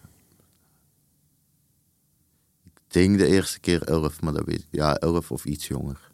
[2.65, 4.67] Ik denk de eerste keer elf, maar dat weet ik.
[4.71, 6.13] Ja, elf of iets jonger.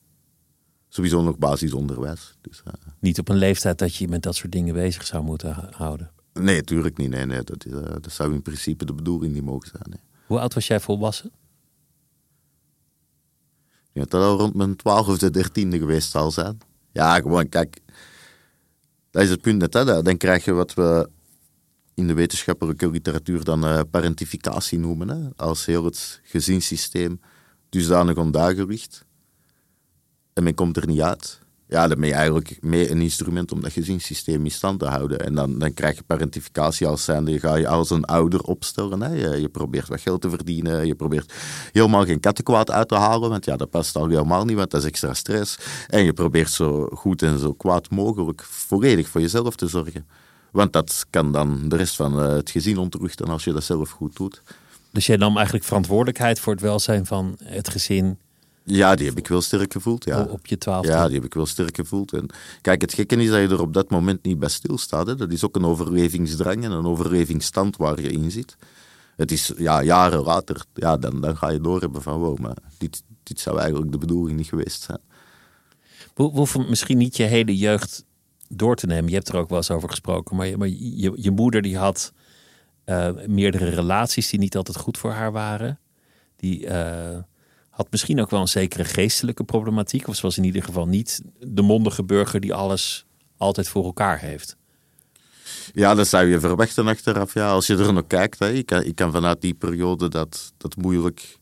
[0.89, 2.37] Sowieso nog basisonderwijs.
[2.41, 5.69] Dus, uh, niet op een leeftijd dat je met dat soort dingen bezig zou moeten
[5.71, 6.11] houden?
[6.33, 7.11] Nee, natuurlijk niet.
[7.11, 9.85] Nee, nee, dat, uh, dat zou in principe de bedoeling niet mogen zijn.
[9.89, 10.01] Nee.
[10.27, 11.31] Hoe oud was jij volwassen?
[13.93, 16.59] Ja, dat al rond mijn twaalfde, dertiende geweest zal zijn.
[16.93, 17.81] Ja, gewoon, kijk,
[19.11, 19.75] dat is het punt net.
[19.75, 20.03] Hè?
[20.03, 21.09] Dan krijg je wat we
[21.95, 25.09] in de wetenschappelijke literatuur dan uh, parentificatie noemen.
[25.09, 25.29] Hè?
[25.37, 27.21] Als heel het gezinssysteem
[27.69, 28.17] dusdanig
[28.67, 29.05] ligt.
[30.33, 31.40] En men komt er niet uit
[31.71, 35.21] ja, dan ben je eigenlijk mee een instrument om dat gezinssysteem in stand te houden.
[35.21, 39.01] En dan, dan krijg je parentificatie als zijnde, ga je als een ouder opstellen.
[39.01, 39.15] Hè.
[39.15, 41.33] Je, je, probeert wat geld te verdienen, je probeert
[41.73, 44.81] helemaal geen kattenkwaad uit te halen, want ja, dat past al helemaal niet, want dat
[44.81, 45.59] is extra stress.
[45.89, 50.07] En je probeert zo goed en zo kwaad mogelijk volledig voor jezelf te zorgen.
[50.53, 53.91] Want dat kan dan de rest van eh, het gezin ontruchten als je dat zelf
[53.91, 54.43] goed doet.
[54.91, 58.19] Dus jij nam eigenlijk verantwoordelijkheid voor het welzijn van het gezin
[58.65, 60.05] ja, die heb ik wel sterk gevoeld.
[60.05, 60.23] Ja.
[60.23, 60.87] Op je twaalf.
[60.87, 62.13] Ja, die heb ik wel sterk gevoeld.
[62.13, 62.27] En
[62.61, 65.07] kijk, het gekke is dat je er op dat moment niet bij stilstaat.
[65.07, 65.15] Hè.
[65.15, 68.57] Dat is ook een overlevingsdrang en een overlevingsstand waar je in zit.
[69.17, 73.03] Het is ja, jaren later, ja, dan, dan ga je doorhebben van wow, maar dit,
[73.23, 75.01] dit zou eigenlijk de bedoeling niet geweest zijn.
[76.15, 78.05] We, we hoeven misschien niet je hele jeugd
[78.49, 79.09] door te nemen.
[79.09, 80.37] Je hebt er ook wel eens over gesproken.
[80.37, 82.13] Maar je, maar je, je moeder die had
[82.87, 85.79] uh, meerdere relaties die niet altijd goed voor haar waren.
[86.37, 87.19] Die uh,
[87.81, 90.09] had misschien ook wel een zekere geestelijke problematiek.
[90.09, 94.19] Of ze was in ieder geval niet de mondige burger die alles altijd voor elkaar
[94.19, 94.57] heeft.
[95.73, 97.35] Ja, dat zou je verwachten achteraf.
[97.35, 100.53] Ja, als je er nog kijkt, hè, ik, kan, ik kan vanuit die periode dat,
[100.57, 101.39] dat moeilijk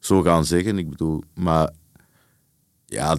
[0.00, 0.78] zo gaan zeggen.
[0.78, 1.70] Ik bedoel, maar
[2.86, 3.16] ja,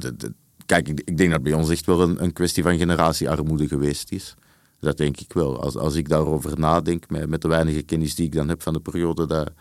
[0.66, 4.12] kijk, ik, ik, denk dat bij ons echt wel een, een kwestie van generatiearmoede geweest
[4.12, 4.34] is.
[4.80, 5.62] Dat denk ik wel.
[5.62, 8.74] Als, als ik daarover nadenk, met, met de weinige kennis die ik dan heb van
[8.74, 9.52] de periode dat,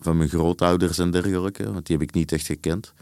[0.00, 2.92] van mijn grootouders en dergelijke, want die heb ik niet echt gekend,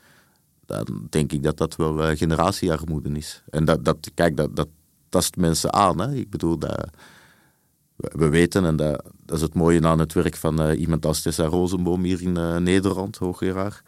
[0.67, 3.43] dan denk ik dat dat wel uh, generatiearmoede is.
[3.51, 4.69] En dat, dat kijk, dat, dat
[5.09, 6.01] tast mensen aan.
[6.01, 6.15] Hè?
[6.15, 6.91] Ik bedoel, dat,
[7.97, 11.23] we weten, en dat, dat, is het mooie aan het werk van uh, iemand als
[11.23, 13.83] Tessa Rosenboom hier in uh, Nederland, hoogleraar.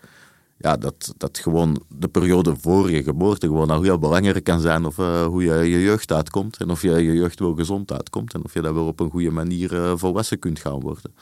[0.56, 4.84] Ja, dat, dat gewoon de periode voor je geboorte gewoon nou heel belangrijk kan zijn
[4.84, 6.56] of hoe je je jeugd uitkomt.
[6.56, 8.34] En of je je jeugd wel gezond uitkomt.
[8.34, 11.12] En of je dat wel op een goede manier volwassen kunt gaan worden.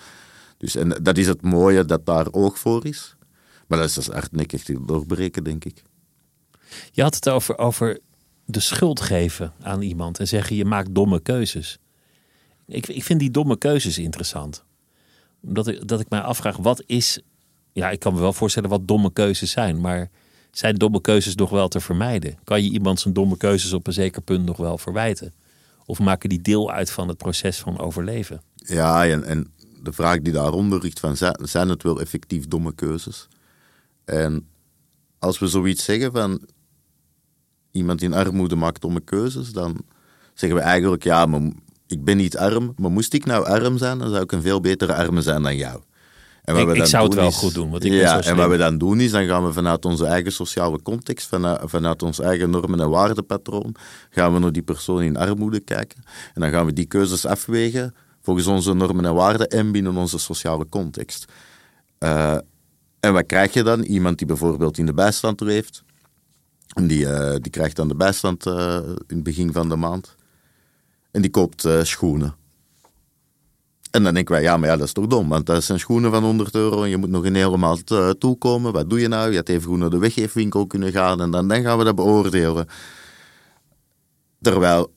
[0.58, 3.16] Dus en dat is het mooie dat daar oog voor is.
[3.66, 5.82] Maar dat is dus hardnekkig te doorbreken, denk ik.
[6.92, 7.98] Je had het over, over
[8.44, 11.78] de schuld geven aan iemand en zeggen je maakt domme keuzes.
[12.66, 14.64] Ik, ik vind die domme keuzes interessant.
[15.40, 17.20] Omdat ik, dat ik mij afvraag, wat is.
[17.72, 20.10] Ja, ik kan me wel voorstellen wat domme keuzes zijn, maar
[20.50, 22.38] zijn domme keuzes nog wel te vermijden?
[22.44, 25.34] Kan je iemand zijn domme keuzes op een zeker punt nog wel verwijten?
[25.86, 28.42] Of maken die deel uit van het proces van overleven?
[28.54, 33.28] Ja, en, en de vraag die daaronder ligt: van, zijn het wel effectief domme keuzes?
[34.04, 34.48] En
[35.18, 36.40] als we zoiets zeggen van
[37.70, 39.80] iemand in armoede maakt domme keuzes, dan
[40.34, 41.40] zeggen we eigenlijk ja, maar
[41.86, 44.60] ik ben niet arm, maar moest ik nou arm zijn, dan zou ik een veel
[44.60, 45.80] betere arme zijn dan jou.
[46.42, 48.24] En wat ik, we dan ik zou het wel goed doen, want ik ja, ben
[48.24, 51.28] zo En wat we dan doen is, dan gaan we vanuit onze eigen sociale context,
[51.28, 53.74] vanuit, vanuit ons eigen normen- en waardepatroon,
[54.10, 56.02] gaan we naar die persoon in armoede kijken.
[56.34, 57.94] En dan gaan we die keuzes afwegen
[58.28, 61.24] volgens onze normen en waarden en binnen onze sociale context.
[61.98, 62.38] Uh,
[63.00, 63.82] en wat krijg je dan?
[63.82, 65.84] Iemand die bijvoorbeeld in de bijstand leeft,
[66.82, 70.16] die, uh, die krijgt dan de bijstand uh, in het begin van de maand.
[71.10, 72.34] En die koopt schoenen.
[73.90, 76.10] En dan denken wij, ja, maar ja, dat is toch dom, want dat zijn schoenen
[76.10, 78.72] van 100 euro en je moet nog een hele maand toekomen.
[78.72, 79.30] Wat doe je nou?
[79.30, 81.94] Je had even goed naar de weggeefwinkel kunnen gaan en dan, dan gaan we dat
[81.94, 82.66] beoordelen.
[84.40, 84.96] Terwijl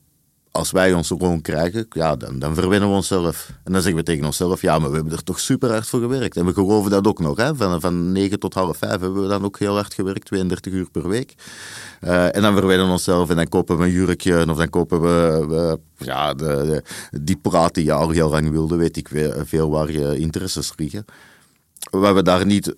[0.52, 3.52] als wij onze loon krijgen, ja, dan, dan verwinnen we onszelf.
[3.64, 6.00] En dan zeggen we tegen onszelf, ja, maar we hebben er toch super hard voor
[6.00, 6.36] gewerkt.
[6.36, 7.36] En we geloven dat ook nog.
[7.36, 7.54] Hè?
[7.54, 10.90] Van, van 9 tot half 5 hebben we dan ook heel hard gewerkt, 32 uur
[10.90, 11.34] per week.
[12.00, 15.00] Uh, en dan verwinnen we onszelf en dan kopen we een jurkje of dan kopen
[15.00, 19.08] we, ja, de, die praat die je al heel lang wilde, weet ik
[19.44, 21.04] veel waar je interesses liggen.
[21.90, 22.74] Waar we daar niet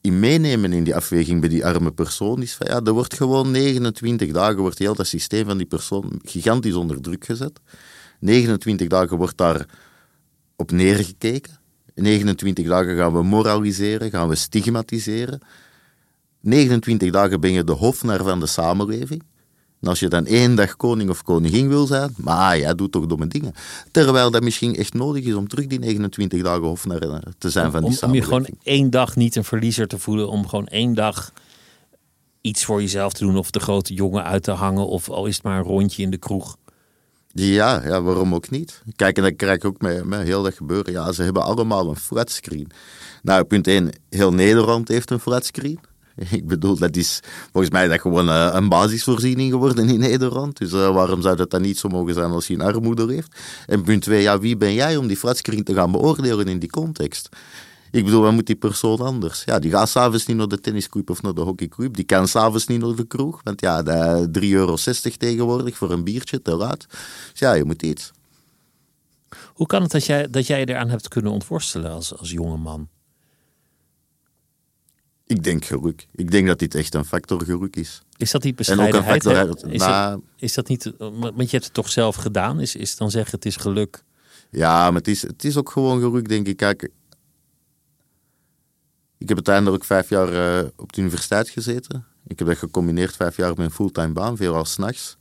[0.00, 3.50] in meenemen in die afweging bij die arme persoon is van ja, er wordt gewoon
[3.50, 7.60] 29 dagen wordt heel dat systeem van die persoon gigantisch onder druk gezet.
[8.20, 9.66] 29 dagen wordt daar
[10.56, 11.58] op neergekeken.
[11.94, 15.40] 29 dagen gaan we moraliseren, gaan we stigmatiseren.
[16.40, 19.22] 29 dagen ben je de hofnar van de samenleving.
[19.80, 23.06] En als je dan één dag koning of koningin wil zijn, maar jij doet toch
[23.06, 23.54] domme dingen.
[23.90, 27.70] Terwijl dat misschien echt nodig is om terug die 29 dagen hofnar eh, te zijn
[27.70, 28.32] van die om, samenleving.
[28.32, 31.32] Om je gewoon één dag niet een verliezer te voelen, om gewoon één dag
[32.40, 35.34] iets voor jezelf te doen of de grote jongen uit te hangen of al is
[35.34, 36.56] het maar een rondje in de kroeg.
[37.32, 38.82] Ja, ja waarom ook niet?
[38.96, 40.92] Kijk, en dan krijg ik ook met, met heel dat gebeuren.
[40.92, 42.70] Ja, ze hebben allemaal een flatscreen.
[43.22, 45.80] Nou, punt 1, heel Nederland heeft een flatscreen.
[46.30, 47.20] Ik bedoel, dat is
[47.52, 50.58] volgens mij dat gewoon uh, een basisvoorziening geworden in Nederland.
[50.58, 53.36] Dus uh, waarom zou dat dan niet zo mogen zijn als je een armoede heeft?
[53.66, 56.70] En punt twee, ja, wie ben jij om die flatscreen te gaan beoordelen in die
[56.70, 57.28] context?
[57.90, 59.42] Ik bedoel, wat moet die persoon anders?
[59.44, 61.94] Ja, die gaat s'avonds niet naar de tennisclub of naar de hockeyclub.
[61.94, 63.40] Die kan s'avonds niet naar de kroeg.
[63.42, 64.76] Want ja, 3,60 euro
[65.18, 66.86] tegenwoordig voor een biertje, te laat.
[67.30, 68.10] Dus ja, je moet iets.
[69.46, 72.88] Hoe kan het dat jij, dat jij eraan hebt kunnen ontworstelen als, als jonge man?
[75.28, 76.06] Ik denk geluk.
[76.14, 78.02] Ik denk dat dit echt een factor geluk is.
[78.16, 78.94] Is dat niet bescheidenheid?
[78.94, 82.16] En ook een factor, is, dat, is dat niet, want je hebt het toch zelf
[82.16, 82.60] gedaan?
[82.60, 84.04] Is, is dan zeggen het is geluk?
[84.50, 86.56] Ja, maar het is, het is ook gewoon geluk, denk ik.
[86.56, 86.82] Kijk,
[89.18, 92.06] ik heb uiteindelijk vijf jaar uh, op de universiteit gezeten.
[92.26, 95.17] Ik heb dat gecombineerd vijf jaar met een fulltime baan, veel als s'nachts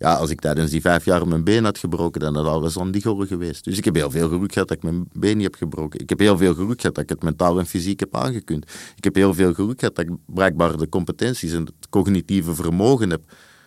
[0.00, 2.90] ja, als ik tijdens die vijf jaar mijn been had gebroken, dan had alles aan
[2.90, 3.64] die geweest.
[3.64, 6.00] Dus ik heb heel veel geluk gehad dat ik mijn been niet heb gebroken.
[6.00, 8.64] Ik heb heel veel geluk gehad dat ik het mentaal en fysiek heb aangekund.
[8.96, 13.10] Ik heb heel veel geluk gehad dat ik blijkbaar de competenties en het cognitieve vermogen
[13.10, 13.22] heb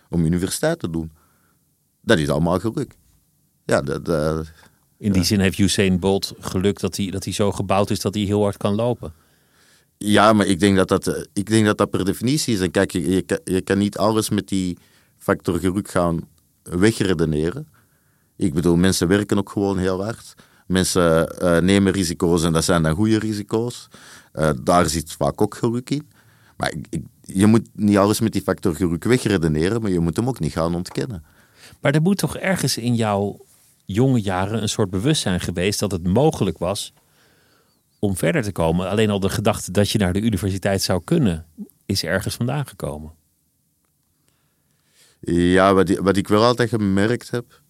[0.09, 1.11] om universiteit te doen.
[2.01, 2.95] Dat is allemaal geluk.
[3.65, 4.47] Ja, dat,
[4.97, 8.13] In die zin heeft Usain Bolt geluk dat hij, dat hij zo gebouwd is dat
[8.13, 9.13] hij heel hard kan lopen.
[9.97, 12.59] Ja, maar ik denk dat dat, eh, ik denk dat, dat per definitie is.
[12.59, 14.77] En kijk, je, je, je kan niet alles met die
[15.23, 16.27] factor geluk gaan
[16.63, 17.67] wegredeneren.
[18.35, 20.33] Ik bedoel, mensen werken ook gewoon heel hard.
[20.67, 23.87] Mensen eh, nemen risico's en dat zijn dan goede risico's.
[24.31, 26.11] Eh, daar zit vaak ook geluk in.
[26.57, 26.73] Maar
[27.21, 30.51] je moet niet alles met die factor geluk wegredeneren, maar je moet hem ook niet
[30.51, 31.23] gaan ontkennen.
[31.81, 33.45] Maar er moet toch ergens in jouw
[33.85, 36.93] jonge jaren een soort bewustzijn geweest dat het mogelijk was
[37.99, 38.89] om verder te komen.
[38.89, 41.45] Alleen al de gedachte dat je naar de universiteit zou kunnen,
[41.85, 43.11] is ergens vandaan gekomen.
[45.25, 47.61] Ja, wat, ik- wel altijd gemerkt heb.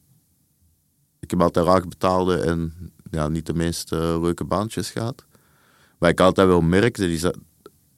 [1.19, 2.73] Ik heb altijd raak betaalde en
[3.11, 5.25] ja, niet de meest eh, leuke baantjes gehad.
[5.97, 7.37] Wat ik altijd wel merkte, is dat,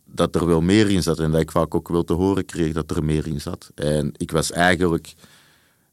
[0.05, 1.19] dat er wel meer in zat.
[1.19, 3.71] En dat ik vaak ook wel te horen kreeg dat er meer in zat.
[3.75, 5.13] En ik was eigenlijk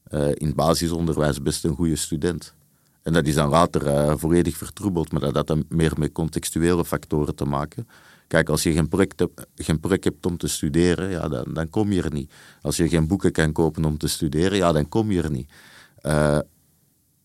[0.03, 2.53] eh, in basisonderwijs best een goede student.
[3.01, 6.85] En dat is dan later eh, volledig vertroebeld, maar dat had dan meer met contextuele
[6.85, 7.87] factoren te maken.
[8.33, 11.69] Kijk, als je geen project, hebt, geen project hebt om te studeren, ja, dan, dan
[11.69, 12.31] kom je er niet.
[12.61, 15.51] Als je geen boeken kan kopen om te studeren, ja, dan kom je er niet.
[15.95, 16.37] Eh,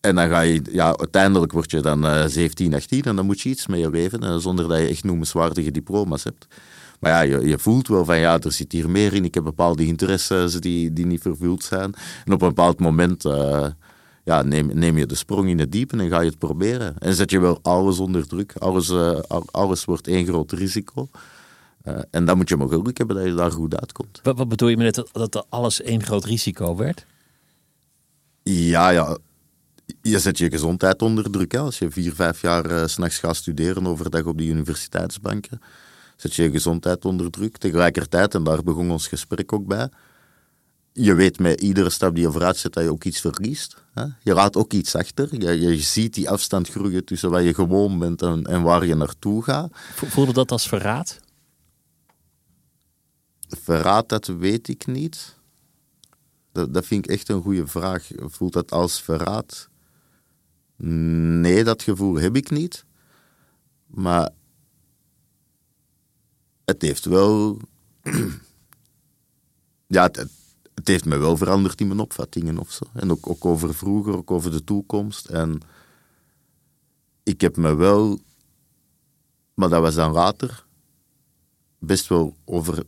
[0.01, 3.40] en dan ga je, ja, uiteindelijk word je dan eh 17, 18 en dan moet
[3.40, 6.47] je iets met je leven, eh, zonder dat je echt noemenswaardige diploma's hebt.
[7.01, 9.25] Maar ja, je, je voelt wel van ja, er zit hier meer in.
[9.25, 11.94] Ik heb bepaalde interesses die, die niet vervuld zijn.
[12.25, 13.66] En op een bepaald moment eh,
[14.29, 16.99] ja, neem, neem je de sprong in het diepe en ga je het proberen.
[16.99, 18.57] En zet je wel alles onder druk.
[18.59, 21.09] Alles, eh, al- alles wordt één groot risico.
[21.83, 24.21] Eh, en dan moet je maar geluk hebben dat je daar goed uitkomt.
[24.23, 27.07] Wat, wat bedoel je met dat, dat alles één groot risico werd?
[28.43, 29.19] Ja, ja.
[30.03, 31.53] Je zet je gezondheid onder druk.
[31.53, 31.59] Hè.
[31.59, 35.61] Als je vier, vijf jaar eh, s s'nachts gaat studeren overdag op de universiteitsbanken,
[36.17, 37.57] zet je je gezondheid onder druk.
[37.57, 39.88] Tegelijkertijd, en daar begon ons gesprek ook bij,
[40.92, 43.77] je weet met iedere stap die je vooruit zet dat je ook iets verliest.
[43.92, 44.05] Hè.
[44.22, 45.40] Je laat ook iets achter.
[45.42, 48.94] Je, je ziet die afstand groeien tussen waar je gewoon bent en, en waar je
[48.94, 49.70] naartoe gaat.
[49.72, 51.20] Vo- Voelde dat als verraad?
[53.48, 55.37] Verraad, dat weet ik niet.
[56.53, 58.09] Dat, dat vind ik echt een goede vraag.
[58.16, 59.68] Voelt dat als verraad?
[60.77, 62.85] Nee, dat gevoel heb ik niet.
[63.87, 64.31] Maar
[66.64, 67.59] het heeft wel.
[69.87, 70.27] ja, het,
[70.79, 72.85] het heeft me wel veranderd in mijn opvattingen of zo.
[72.93, 75.27] En ook, ook over vroeger, ook over de toekomst.
[75.27, 75.61] En
[77.23, 78.21] ik heb me wel.
[79.55, 80.64] Maar dat was dan later.
[81.79, 82.85] Best wel over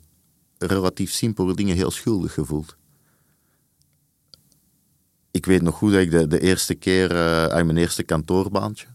[0.58, 2.76] relatief simpele dingen heel schuldig gevoeld.
[5.30, 8.86] Ik weet nog goed dat ik de, de eerste keer eh, aan mijn eerste kantoorbaantje.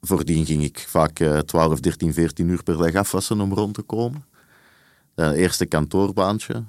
[0.00, 3.82] Voordien ging ik vaak eh 12, 13, 14 uur per dag afwassen om rond te
[3.82, 4.24] komen.
[5.14, 6.64] Dat eerste kantoorbaantje.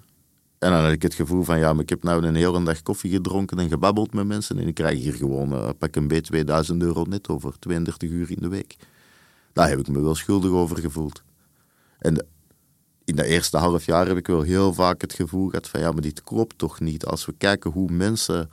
[0.62, 2.82] En dan had ik het gevoel van, ja, maar ik heb nou een hele dag
[2.82, 4.60] koffie gedronken en gebabbeld met mensen.
[4.60, 8.32] En ik krijg hier gewoon eh, pak een beetje 2000 euro net over 32 uur
[8.32, 8.76] in de week.
[9.54, 11.24] Daar heb ik me wel schuldig over gevoeld.
[12.00, 12.26] En de-
[13.06, 15.92] in dat eerste half jaar heb ik wel heel vaak het gevoel gehad van ja,
[15.92, 17.06] maar dit klopt toch niet.
[17.06, 18.50] Als we kijken hoe mensen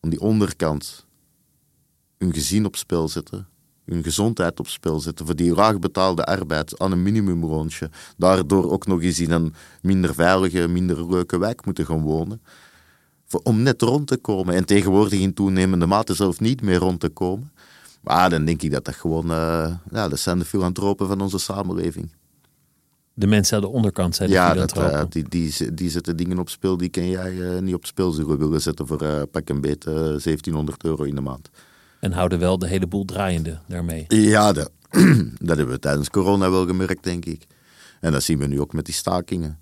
[0.00, 1.06] aan die onderkant
[2.18, 3.48] hun gezin op spel zetten,
[3.84, 9.02] hun gezondheid op spel zetten, voor die laagbetaalde arbeid aan een minimumroontje, daardoor ook nog
[9.02, 12.42] eens in een minder veilige, minder leuke wijk moeten gaan wonen,
[13.26, 14.54] voor, om net rond te komen.
[14.54, 17.52] En tegenwoordig in toenemende mate zelf niet meer rond te komen.
[18.00, 21.38] Maar dan denk ik dat dat gewoon, eh, ja, dat zijn de filantropen van onze
[21.38, 22.10] samenleving.
[23.16, 26.38] De mensen aan de onderkant zijn de Ja, dat, eh, die, die, die zetten dingen
[26.38, 29.60] op spel die kan jij eh, niet op spel zullen willen zetten voor pak een
[29.60, 31.50] beet eh, 1700 euro in de maand.
[32.04, 34.04] En houden wel de hele boel draaiende daarmee.
[34.08, 34.70] Ja, dat,
[35.48, 37.46] dat hebben we tijdens corona wel gemerkt, denk ik.
[38.00, 39.58] En dat zien we nu ook met die stakingen.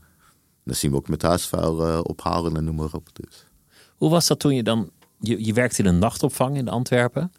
[0.64, 3.08] Dat zien we ook met huisvuil eh, ophalen en noem maar op.
[3.12, 3.46] Dus.
[3.96, 4.90] Hoe was dat toen je dan...
[5.20, 7.32] Je, je werkte in een nachtopvang in Antwerpen.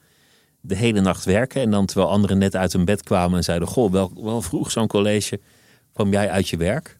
[0.62, 1.62] De hele nacht werken.
[1.62, 3.68] En dan terwijl anderen net uit hun bed kwamen en zeiden...
[3.68, 5.39] Goh, wel, wel vroeg zo'n college.
[5.94, 7.00] Kwam jij uit je werk?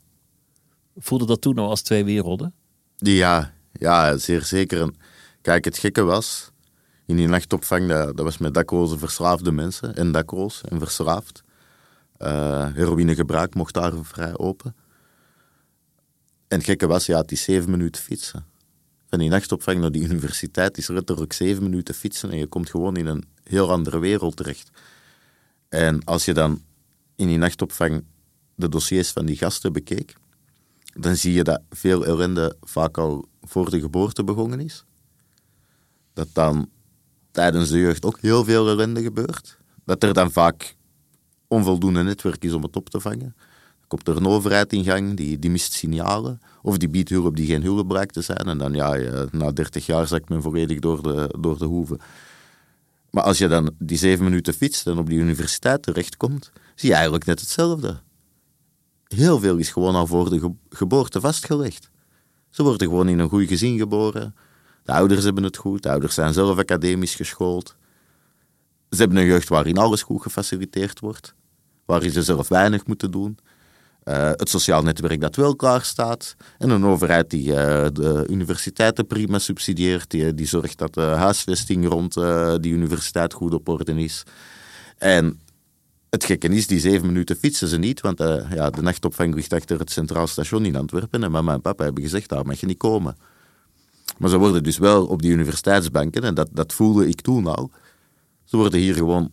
[0.98, 2.54] Voelde dat toen al als twee werelden?
[2.96, 4.82] Ja, ja, zeer zeker.
[4.82, 4.96] En
[5.42, 6.52] kijk, het gekke was,
[7.06, 9.96] in die nachtopvang, dat, dat was met dakloze verslaafde mensen.
[9.96, 11.44] En dakloos en verslaafd.
[12.18, 14.76] Eh heroïnegebruik mocht daar vrij open.
[16.48, 18.46] En het gekke was, ja, het is zeven minuten fietsen.
[19.10, 22.98] Van die nachtopvang naar die universiteit is letterlijk zeven minuten fietsen en je komt gewoon
[22.98, 24.70] in een heel andere wereld terecht.
[25.70, 26.62] En als je dan
[27.16, 28.04] in die nachtopvang
[28.56, 30.16] de dossiers van die gasten bekeek,
[30.94, 34.86] dan zie je dat veel ellende vaak al voor de geboorte begonnen is.
[36.14, 36.70] Dat dan
[37.34, 39.58] tijdens de jeugd ook heel veel ellende gebeurt.
[39.86, 40.76] Dat er dan vaak
[41.48, 43.36] onvoldoende netwerk is om het op te vangen.
[43.82, 46.42] Er komt er een overheid in gang, die, die mist signalen.
[46.62, 48.46] Of die biedt hulp die geen hulp blijkt te zijn.
[48.46, 48.98] En dan, ja,
[49.32, 52.00] na 30 jaar zakt men volledig door de, door de hoeven.
[53.10, 56.96] Maar als je dan die zeven minuten fietst en op die universiteit terechtkomt, zie je
[56.96, 58.00] eigenlijk net hetzelfde.
[59.08, 61.90] Heel veel is gewoon al voor de geboorte vastgelegd.
[62.50, 64.36] Ze worden gewoon in een goed gezin geboren.
[64.84, 67.76] De ouders hebben het goed, de ouders zijn zelf academisch geschoold.
[68.90, 71.34] Ze hebben een jeugd waarin alles goed gefaciliteerd wordt,
[71.86, 73.38] waarin ze zelf weinig moeten doen.
[74.04, 76.36] Uh, het sociaal netwerk dat wel klaar staat.
[76.58, 77.56] En een overheid die uh,
[77.94, 83.54] de universiteiten prima subsidieert, die, die zorgt dat de huisvesting rond uh, die universiteit goed
[83.54, 84.24] op orde is.
[84.98, 85.40] En
[86.10, 88.18] het gekke is, die zeven minuten fietsen ze niet, want
[88.50, 91.24] ja, de nachtopvang ligt achter het Centraal Station in Antwerpen.
[91.24, 93.16] En mama en papa hebben gezegd, daar mag je niet komen.
[94.18, 97.72] Maar ze worden dus wel op die universiteitsbanken, en dat, dat voelde ik toen al,
[98.44, 99.32] ze worden hier gewoon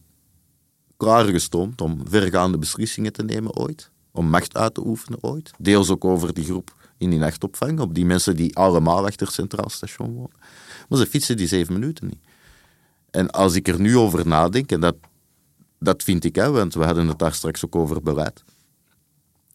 [0.96, 3.90] klaargestoomd om vergaande beslissingen te nemen ooit.
[4.12, 5.50] Om macht uit te oefenen ooit.
[5.58, 9.34] Deels ook over die groep in die nachtopvang, op die mensen die allemaal achter het
[9.34, 10.36] Centraal Station wonen.
[10.88, 12.20] Maar ze fietsen die zeven minuten niet.
[13.10, 14.96] En als ik er nu over nadenk, en dat,
[15.78, 18.42] dat vind ik, hè, want we hadden het daar straks ook over beleid.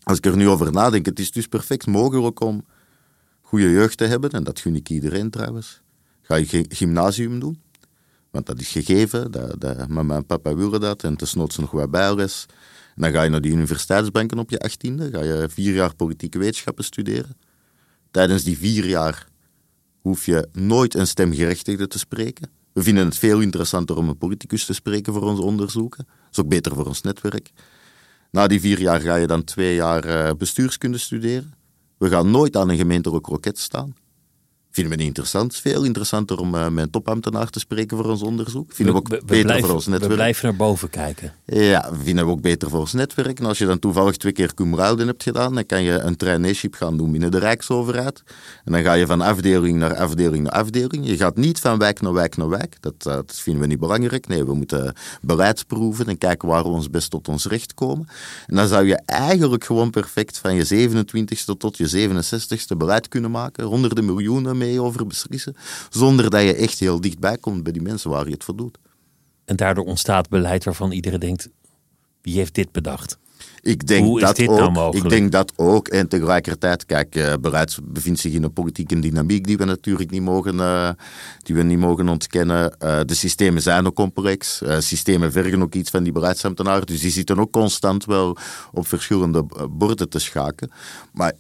[0.04, 2.66] Als ik er nu over nadenk, het is dus perfect mogelijk om
[3.46, 5.82] goede jeugd te hebben, en dat gun ik iedereen trouwens.
[6.22, 7.62] Ga je gymnasium doen,
[8.32, 11.92] want dat is gegeven, dat, dat, mama en papa willen dat, en tenslotte nog wat
[11.92, 12.46] bijles.
[12.96, 16.38] En dan ga je naar de universiteitsbanken op je achttiende, ga je vier jaar politieke
[16.38, 17.38] wetenschappen studeren.
[18.12, 19.28] Tijdens die vier jaar
[20.02, 22.50] hoef je nooit een stemgerechtigde te spreken.
[22.74, 26.06] We vinden het veel interessanter om een politicus te spreken voor onze onderzoeken.
[26.08, 27.52] Dat is ook beter voor ons netwerk.
[28.32, 31.54] Na die vier jaar ga je dan twee jaar eh, bestuurskunde studeren.
[31.98, 33.96] We gaan nooit aan een gemeentelijk roket staan.
[34.76, 35.56] Vinden we niet interessant.
[35.56, 38.72] Veel interessanter om uh, met een topambtenaar te spreken voor ons onderzoek.
[38.74, 40.12] Vinden we, ook beter blijven, voor ons netwerk.
[40.12, 41.34] We blijven naar boven kijken.
[41.46, 43.40] Ja, vinden we ook beter voor ons netwerk.
[43.40, 46.74] En als je dan toevallig twee keer Cumraude hebt gedaan, dan kan je een traineeship
[46.74, 48.24] gaan doen binnen de Rijksoverheid.
[48.66, 51.08] En dan ga je van afdeling naar afdeling naar afdeling.
[51.08, 52.78] Je gaat niet van wijk naar wijk naar wijk.
[52.80, 54.28] Dat, eh, dat vinden we niet belangrijk.
[54.28, 58.08] Nee, we moeten beleidsproeven en kijken waar we ons best tot ons recht komen.
[58.48, 63.32] En dan zou je eigenlijk gewoon perfect van je 27ste tot je 67ste beleid kunnen
[63.32, 63.64] maken.
[63.64, 65.56] Honderden miljoenen over beslissen,
[65.90, 68.78] zonder dat je echt heel dichtbij komt bij die mensen waar je het voor doet.
[69.46, 71.50] En daardoor ontstaat beleid waarvan iedereen denkt,
[72.22, 73.18] wie heeft dit bedacht?
[73.62, 74.98] Ik denk Hoe dat ook, nou?
[74.98, 75.88] Ik denk dat ook.
[75.88, 80.22] En tegelijkertijd, kijk, uh, beleid bevindt zich in een politieke dynamiek die we natuurlijk niet
[80.22, 80.90] mogen, uh,
[81.44, 82.76] die we niet mogen ontkennen.
[82.84, 84.62] Uh, de systemen zijn ook complex.
[84.80, 86.86] systemen vergen ook iets van die beleidsambtenaren.
[86.86, 88.38] Dus die zitten ook constant wel
[88.72, 90.72] op verschillende borden te schaken.
[91.14, 91.34] Maar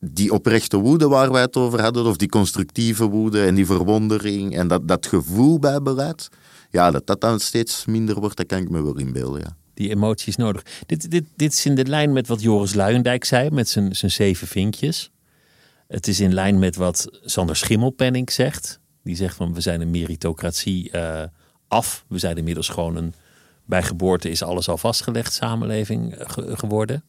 [0.00, 4.56] die oprechte woede waar wij het over hadden, of die constructieve woede en die verwondering
[4.56, 6.28] en dat, dat gevoel bij beleid,
[6.70, 9.56] ja, dat dat dan steeds minder wordt, dat kan ik me wel inbeelden, ja.
[9.74, 10.62] Die emoties nodig.
[10.86, 14.10] Dit, dit, dit is in de lijn met wat Joris Luijendijk zei, met zijn, zijn
[14.10, 15.10] zeven vinkjes.
[15.88, 18.80] Het is in lijn met wat Sander Schimmelpenning zegt.
[19.02, 21.22] Die zegt van we zijn een meritocratie uh,
[21.68, 22.04] af.
[22.08, 23.14] We zijn inmiddels gewoon een,
[23.64, 26.26] bij geboorte is alles al vastgelegd samenleving eh,
[26.58, 27.04] geworden.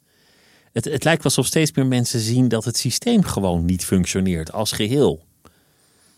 [0.72, 4.72] Het, het lijkt alsof steeds meer mensen zien dat het systeem gewoon niet functioneert als
[4.72, 5.28] geheel.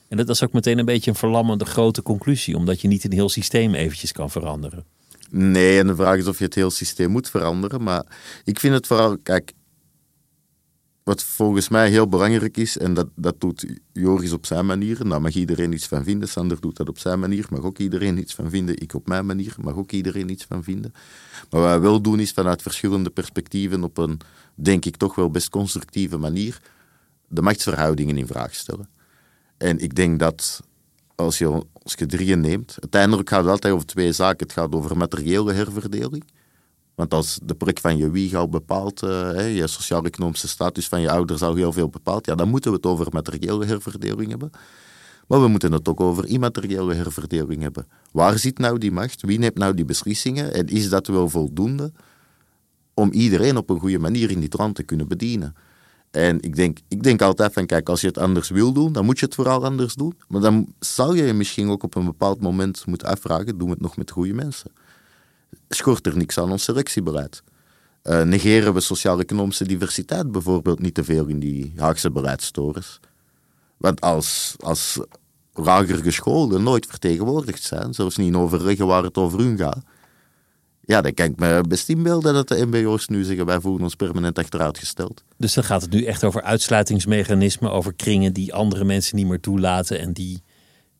[0.08, 3.12] En dat is ook meteen een beetje een verlammende grote conclusie, omdat je niet een
[3.12, 4.86] heel systeem eventjes kan veranderen.
[5.30, 7.84] Nee, en de vraag is of je het hele systeem moet veranderen.
[7.84, 8.06] Maar
[8.44, 9.52] ik vind het vooral, kijk,
[11.04, 15.22] wat volgens mij heel belangrijk is, en dat, dat doet Joris op zijn manier, daar
[15.22, 16.28] mag iedereen iets van vinden.
[16.28, 18.82] Sander doet dat op zijn manier, mag ook iedereen iets van vinden.
[18.82, 20.92] Ik op mijn manier, mag ook iedereen iets van vinden.
[21.50, 24.20] Maar wat wij wel doen is vanuit verschillende perspectieven op een,
[24.56, 26.62] denk ik, toch wel best constructieve manier
[27.28, 28.90] de machtsverhoudingen in vraag stellen.
[29.58, 30.62] En ik denk dat
[31.16, 34.48] als je, als je drieën neemt, uiteindelijk gaat het altijd over twee zaken.
[34.48, 36.24] Het gaat over materiële herverdeling
[37.02, 41.12] want als de prik van je wieg al bepaalt, uh, je sociaal-economische status van je
[41.12, 44.52] ouders al heel veel bepaalt, ja, dan moeten we het over materiële herverdeling hebben.
[45.28, 47.88] Maar we moeten het ook over immateriële herverdeling hebben.
[48.12, 49.22] Waar zit nou die macht?
[49.22, 50.54] Wie neemt nou die beslissingen?
[50.54, 51.92] En is dat wel voldoende
[52.94, 55.56] om iedereen op een goede manier in die land te kunnen bedienen?
[56.12, 59.06] En ik denk, ik denk altijd van, kijk, als je het anders wil doen, dan
[59.06, 60.14] moet je het vooral anders doen.
[60.28, 63.74] Maar dan zou je je misschien ook op een bepaald moment moeten afvragen, doen we
[63.74, 64.72] het nog met goede mensen?
[65.76, 67.44] Schort er niks aan ons selectiebeleid.
[68.04, 73.00] Uh, negeren we sociaal-economische diversiteit bijvoorbeeld niet te veel in die Haagse beleidstorens?
[73.78, 75.00] Want als, als
[75.54, 79.84] lager gescholden nooit vertegenwoordigd zijn, zelfs niet in overleggen waar het over hun gaat,
[80.82, 83.96] ja, dan kan ik me best inbeelden dat de MBO's nu zeggen wij voelen ons
[83.96, 85.24] permanent achteruitgesteld.
[85.38, 89.40] Dus dan gaat het nu echt over uitsluitingsmechanismen, over kringen die andere mensen niet meer
[89.40, 90.44] toelaten en die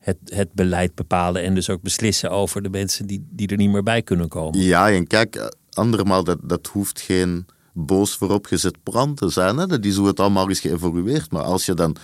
[0.02, 3.70] het, het beleid bepalen en dus ook beslissen over de mensen die, die er niet
[3.70, 4.60] meer bij kunnen komen.
[4.60, 9.56] Ja, en kijk, andermaal, dat, dat hoeft geen boos voorop gezet plan te zijn.
[9.56, 9.66] Hè?
[9.66, 11.30] Dat is hoe het allemaal is geëvolueerd.
[11.30, 11.96] Maar als je dan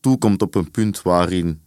[0.00, 1.60] toekomt op een punt waarin,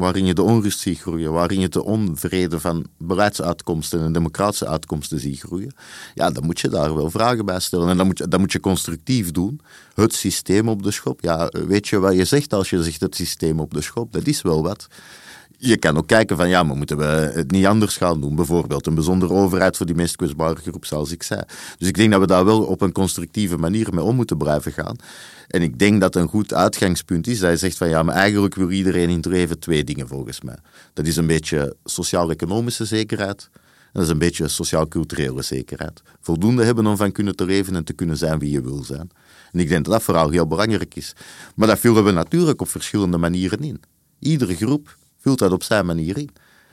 [0.00, 5.20] waarin je de onrust ziet groeien, waarin je de onvrede van beleidsuitkomsten en democratische uitkomsten
[5.20, 5.74] ziet groeien,
[6.14, 7.88] ja, dan moet je daar wel vragen bij stellen.
[7.88, 9.60] En dan moet je, dat moet je constructief doen.
[9.94, 11.20] Het systeem op de schop.
[11.20, 14.12] Ja, weet je wat je zegt als je zegt het systeem op de schop?
[14.12, 14.88] Dat is wel wat
[15.62, 18.34] je kan ook kijken van ja, maar moeten we het niet anders gaan doen?
[18.34, 21.42] Bijvoorbeeld een bijzondere overheid voor die meest kwetsbare groep, zoals ik zei.
[21.78, 24.72] Dus ik denk dat we daar wel op een constructieve manier mee om moeten blijven
[24.72, 24.96] gaan.
[25.48, 28.54] En ik denk dat een goed uitgangspunt is dat je zegt van ja, maar eigenlijk
[28.54, 30.56] wil iedereen in het leven twee dingen volgens mij.
[30.92, 33.48] Dat is een beetje sociaal-economische zekerheid.
[33.52, 36.02] En dat is een beetje sociaal-culturele zekerheid.
[36.20, 39.10] Voldoende hebben om van kunnen te leven en te kunnen zijn wie je wil zijn.
[39.52, 41.14] En ik denk dat dat vooral heel belangrijk is.
[41.54, 43.80] Maar dat vullen we natuurlijk op verschillende manieren in.
[44.18, 46.30] Iedere groep vult dat op zijn manier in.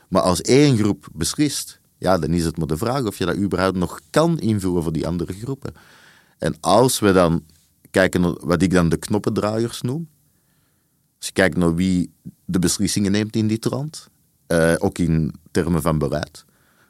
[0.08, 3.36] Maar als één groep beslist, ja, dan is het maar de vraag of je dat
[3.36, 5.74] überhaupt nog kan invullen voor die andere groepen.
[6.38, 7.44] En als we dan
[7.90, 10.08] kijken naar wat ik dan de knoppendraaiers noem,
[11.16, 12.12] als je kijkt naar wie
[12.44, 14.08] de beslissingen neemt in dit land,
[14.46, 16.44] eh, ook in termen van beleid,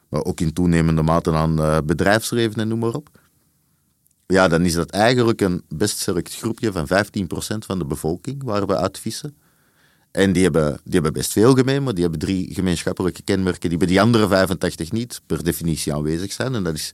[0.09, 3.09] maar ook in toenemende mate aan uh, bedrijfsleven en noem maar op,
[4.33, 6.87] ja, dan is dat eigenlijk een best select groepje van 15%
[7.65, 9.35] van de bevolking waar we uitvissen.
[10.11, 13.77] En die hebben, die hebben best veel gemeen, maar die hebben drie gemeenschappelijke kenmerken die
[13.77, 16.55] bij die andere 85 niet per definitie aanwezig zijn.
[16.55, 16.93] En dat is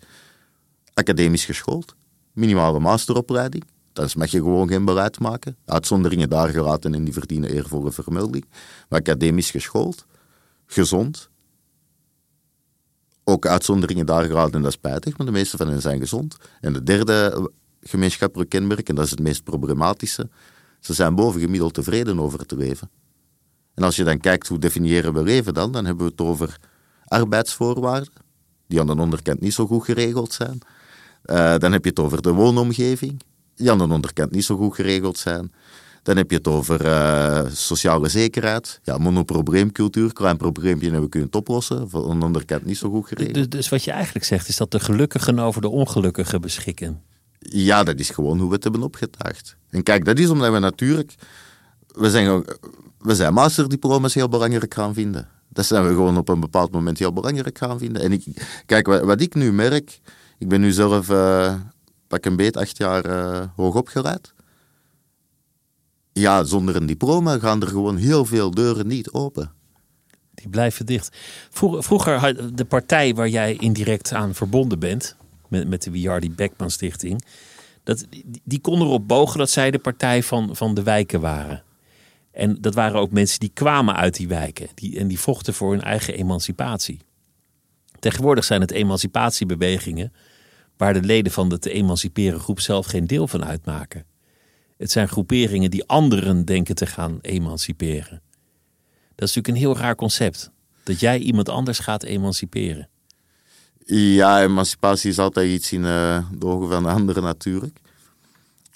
[0.93, 1.95] academisch geschoold,
[2.34, 3.63] minimale masteropleiding.
[3.93, 5.57] Dan mag je gewoon geen beleid maken.
[5.66, 8.45] Uitzonderingen daar gelaten en die verdienen eervolle vermelding.
[8.89, 10.05] Maar academisch geschoold,
[10.66, 11.30] gezond.
[13.24, 16.38] Ook uitzonderingen daar gelaten en dat is spijtig, maar de meeste van hen zijn gezond.
[16.61, 17.51] En de derde
[17.82, 20.30] gemeenschappelijke kenmerk, en dat is het meest problematische,
[20.80, 22.89] ze zijn bovengemiddeld tevreden over het leven.
[23.76, 26.57] En als je dan kijkt hoe definiëren we leven dan, dan hebben we het over
[27.05, 28.13] arbeidsvoorwaarden,
[28.67, 30.59] die aan de onderkant niet zo goed geregeld zijn.
[31.26, 33.21] Uh, dan heb je het over de woonomgeving,
[33.55, 35.53] die aan de onderkant niet zo goed geregeld zijn.
[36.03, 38.80] Dan heb je het over uh, sociale zekerheid.
[38.84, 41.80] Ja, monoprobleemcultuur, klein probleempje en we kunnen het oplossen.
[41.80, 43.36] Aan de onderkant niet zo goed geregeld.
[43.36, 47.01] Dus, dus wat je eigenlijk zegt, is dat de gelukkigen over de ongelukkigen beschikken.
[47.39, 49.55] Ja, dat is gewoon hoe we het hebben opgetuigd.
[49.69, 51.13] En kijk, dat is omdat we natuurlijk...
[51.88, 52.45] We zijn,
[53.06, 55.28] we zijn masterdiploma's heel belangrijk gaan vinden.
[55.49, 58.01] Dat zijn we gewoon op een bepaald moment heel belangrijk gaan vinden.
[58.01, 58.26] En ik,
[58.66, 59.99] kijk, wat, ik nu merk...
[60.38, 61.56] Ik ben nu zelf uh,
[62.08, 64.34] pak een beet acht jaar uh, hoog opgeleid.
[66.12, 69.51] Ja, zonder een diploma gaan er gewoon heel veel deuren niet open.
[70.34, 71.18] Die blijven dicht.
[71.49, 75.16] Vroeger, vroeger de partij waar jij indirect aan verbonden bent,
[75.47, 77.26] met, met de Wiardi Beckman Stichting,
[77.84, 81.64] dat, die, die kon erop bogen dat zij de partij van, van de wijken waren.
[82.36, 85.71] En dat waren ook mensen die kwamen uit die wijken die, en die vochten voor
[85.71, 86.99] hun eigen emancipatie.
[87.99, 90.13] Tegenwoordig zijn het emancipatiebewegingen
[90.77, 94.05] waar de leden van de te emanciperen groep zelf geen deel van uitmaken.
[94.77, 98.21] Het zijn groeperingen die anderen denken te gaan emanciperen.
[99.15, 100.51] Dat is natuurlijk een heel raar concept.
[100.83, 102.89] Dat jij iemand anders gaat emanciperen.
[103.86, 107.79] Ja, emancipatie is altijd iets in uh, de ogen van de anderen natuurlijk.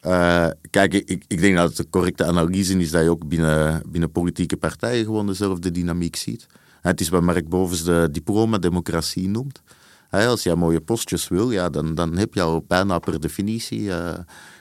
[0.06, 3.82] Uh, kijk, ik, ik denk dat het de correcte analyse is dat je ook binnen,
[3.88, 6.48] binnen politieke partijen gewoon dezelfde dynamiek ziet.
[6.82, 9.62] Het is wat Mark Bovens de diploma-democratie noemt.
[10.10, 14.14] Als je mooie postjes wil, ja, dan, dan heb je al bijna per definitie uh,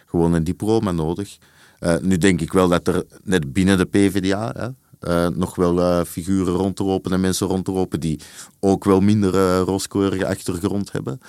[0.07, 1.39] gewoon een diploma nodig.
[1.81, 6.05] Uh, nu denk ik wel dat er net binnen de PvdA, uh, nog wel uh,
[6.05, 8.21] figuren rondlopen en mensen rondlopen die
[8.61, 11.21] ook wel minder uh, rooskleurige achtergrond hebben.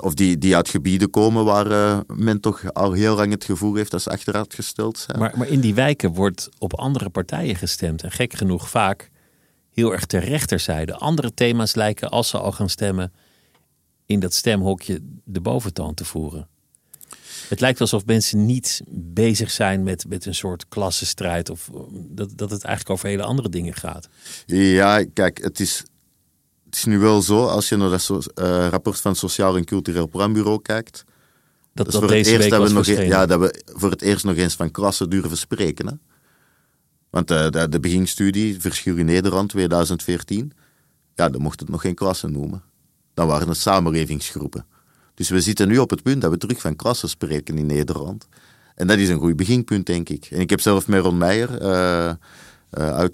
[0.00, 3.90] of die, die uit gebieden komen waar men toch al heel lang het gevoel heeft
[3.90, 5.18] dat ze achteruitgesteld zijn.
[5.18, 8.02] Maar, maar in die wijken wordt op andere partijen gestemd.
[8.02, 9.10] En gek genoeg vaak
[9.70, 10.94] heel erg ter rechterzijde.
[10.94, 13.12] Andere thema's lijken, als ze al gaan stemmen,
[14.06, 16.48] in dat stemhokje de boventoon te voeren.
[17.52, 21.50] Het lijkt alsof mensen niet bezig zijn met, met een soort klassenstrijd.
[21.50, 24.08] Of dat, dat het eigenlijk over hele andere dingen gaat.
[24.46, 25.78] Ja, kijk, het is,
[26.64, 29.64] het is nu wel zo, als je naar dat uh, rapport van het Sociaal en
[29.64, 31.04] Cultureel Planbureau kijkt.
[31.72, 34.24] Dat, dat, dat deze week dat we nog, e- Ja, dat we voor het eerst
[34.24, 35.86] nog eens van klassen durven spreken.
[35.86, 35.94] Hè?
[37.10, 40.52] Want uh, de, de beginstudie, Verschil in Nederland 2014,
[41.14, 42.62] ja, dan mocht het nog geen klassen noemen.
[43.14, 44.66] Dan waren het samenlevingsgroepen.
[45.22, 48.28] Dus we zitten nu op het punt dat we terug van klassen spreken in Nederland.
[48.74, 50.28] En dat is een goed beginpunt, denk ik.
[50.30, 52.12] En ik heb zelf met Ron Meijer, uh,
[52.78, 53.04] uh,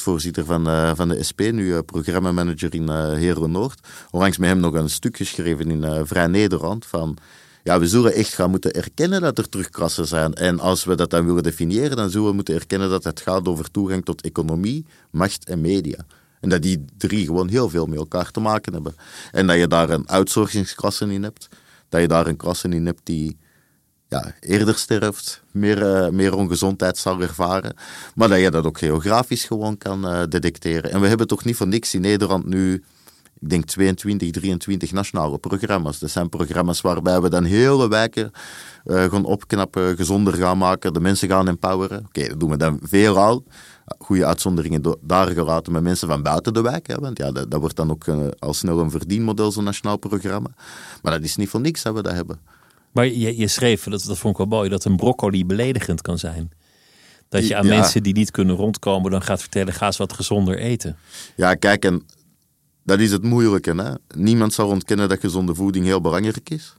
[0.44, 3.80] van, uh, van de SP, nu programmamanager in Heren Noord,
[4.10, 7.16] onlangs met hem nog een stuk geschreven in Vrij Nederland van...
[7.62, 10.34] Ja, we zullen echt gaan moeten erkennen dat er terugklassen zijn.
[10.34, 13.48] En als we dat dan willen definiëren, dan zullen we moeten erkennen dat het gaat
[13.48, 16.06] over toegang tot economie, macht en media.
[16.40, 18.94] En dat die drie gewoon heel veel met elkaar te maken hebben.
[19.32, 21.48] En dat je daar een outsourcingsklasse in hebt
[21.88, 23.38] dat je daar een klasse in hebt die
[24.08, 27.76] ja, eerder sterft, meer, uh, meer ongezondheid zal ervaren.
[28.14, 30.90] Maar dat je dat ook geografisch gewoon kan uh, detecteren.
[30.90, 32.84] En we hebben toch niet voor niks in Nederland nu,
[33.40, 35.98] ik denk 22, 23 nationale programma's.
[35.98, 38.30] Dat zijn programma's waarbij we dan hele wijken
[38.84, 42.04] uh, gaan opknappen, gezonder gaan maken, de mensen gaan empoweren.
[42.06, 43.44] Oké, dat doen we dan veelal.
[43.98, 46.86] Goede uitzonderingen daar gelaten met mensen van buiten de wijk.
[46.86, 48.04] Hè, want ja, dat, dat wordt dan ook
[48.38, 50.50] al snel een verdienmodel, zo'n nationaal programma.
[51.02, 52.40] Maar dat is niet voor niks dat we dat hebben.
[52.92, 56.18] Maar je, je schreef, dat, dat vond ik wel mooi, dat een broccoli beledigend kan
[56.18, 56.50] zijn.
[57.28, 60.58] Dat je aan mensen die niet kunnen rondkomen dan gaat vertellen, ga eens wat gezonder
[60.58, 60.96] eten.
[61.36, 62.06] Ja, kijk, en
[62.84, 63.82] dat is het moeilijke.
[63.82, 63.92] Hè?
[64.20, 66.76] Niemand zal ontkennen dat gezonde voeding heel belangrijk is.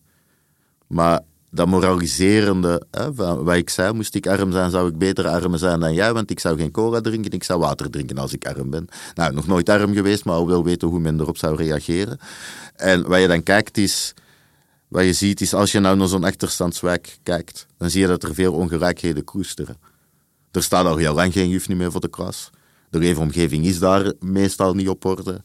[0.88, 1.20] Maar
[1.52, 5.58] dat moraliserende, hè, van wat ik zei, moest ik arm zijn, zou ik beter arm
[5.58, 8.47] zijn dan jij, want ik zou geen cola drinken, ik zou water drinken als ik
[8.47, 8.88] arm ben.
[9.16, 12.20] Nou, nog nooit arm geweest, maar al wel weten hoe men erop zou reageren.
[12.76, 14.14] En wat je dan kijkt is,
[14.88, 18.24] wat je ziet is, als je nou naar zo'n achterstandswijk kijkt, dan zie je dat
[18.24, 19.78] er veel ongelijkheden koesteren.
[20.52, 22.50] Er staat al heel lang geen juf meer voor de klas.
[22.89, 25.41] De leefomgeving is daar meestal niet op orde.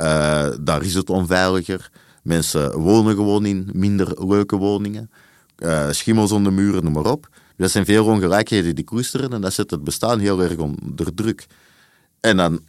[0.00, 1.90] Uh, daar is het onveiliger.
[2.22, 5.10] Mensen wonen gewoon in minder leuke woningen.
[5.58, 7.28] Uh, schimmels onder muren, noem maar op.
[7.56, 11.46] Dat zijn veel ongelijkheden die koesteren en dat zet het bestaan heel erg onder druk.
[12.20, 12.60] En dan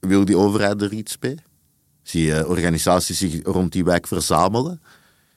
[0.00, 1.38] wil die overheid er iets bij.
[2.02, 4.80] Zie je organisaties zich rond die wijk verzamelen.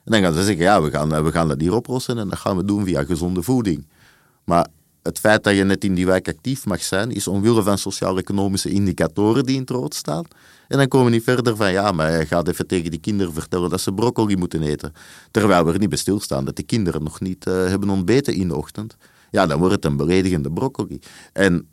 [0.04, 2.38] En dan gaan ze zeggen, ja, we gaan, we gaan dat hier oplossen en dat
[2.38, 3.86] gaan we doen via gezonde voeding.
[4.44, 4.66] Maar
[5.08, 8.70] het feit dat je net in die wijk actief mag zijn, is omwille van sociaal-economische
[8.70, 10.24] indicatoren die in het rood staan.
[10.68, 13.32] En dan komen we niet verder van, ja, maar je gaat even tegen die kinderen
[13.32, 14.92] vertellen dat ze broccoli moeten eten.
[15.30, 18.48] Terwijl we er niet bij stilstaan dat de kinderen nog niet uh, hebben ontbeten in
[18.48, 18.96] de ochtend.
[19.30, 20.98] Ja, dan wordt het een beledigende broccoli.
[21.32, 21.68] En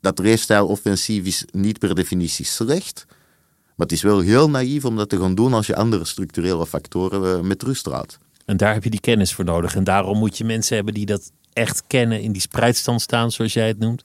[0.00, 5.08] dat leefstijloffensief is niet per definitie slecht, maar het is wel heel naïef om dat
[5.08, 8.18] te gaan doen als je andere structurele factoren eh, met rust laat.
[8.44, 9.74] En daar heb je die kennis voor nodig.
[9.74, 13.52] En daarom moet je mensen hebben die dat echt kennen, in die spreidstand staan, zoals
[13.52, 14.04] jij het noemt.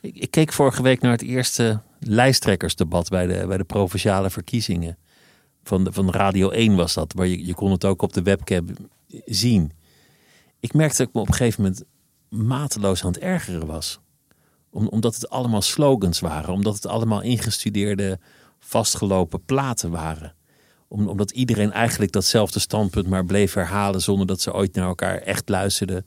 [0.00, 4.96] Ik, ik keek vorige week naar het eerste lijsttrekkersdebat bij de, bij de provinciale verkiezingen.
[5.62, 8.22] Van, de, van Radio 1 was dat, maar je, je kon het ook op de
[8.22, 8.66] webcam
[9.24, 9.72] zien.
[10.60, 11.82] Ik merkte dat ik me op een gegeven moment
[12.28, 14.00] mateloos aan het ergeren was.
[14.70, 18.18] Om, omdat het allemaal slogans waren, omdat het allemaal ingestudeerde
[18.58, 20.34] vastgelopen platen waren.
[20.88, 25.16] Om, omdat iedereen eigenlijk datzelfde standpunt maar bleef herhalen zonder dat ze ooit naar elkaar
[25.16, 26.06] echt luisterden.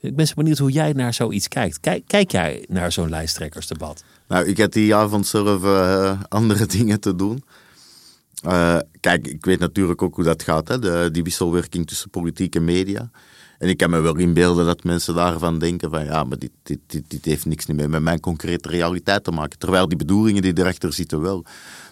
[0.00, 1.80] Ik ben zo benieuwd hoe jij naar zoiets kijkt.
[1.80, 4.04] Kijk, kijk jij naar zo'n lijsttrekkersdebat?
[4.28, 7.44] Nou, ik heb die avond zelf uh, andere dingen te doen.
[8.46, 10.78] Uh, kijk, ik weet natuurlijk ook hoe dat gaat, hè?
[10.78, 13.10] De, die wisselwerking tussen politiek en media.
[13.58, 16.78] En ik kan me wel inbeelden dat mensen daarvan denken van ja, maar dit, dit,
[16.86, 19.58] dit, dit heeft niks meer met mijn concrete realiteit te maken.
[19.58, 21.44] Terwijl die bedoelingen die erachter zitten wel.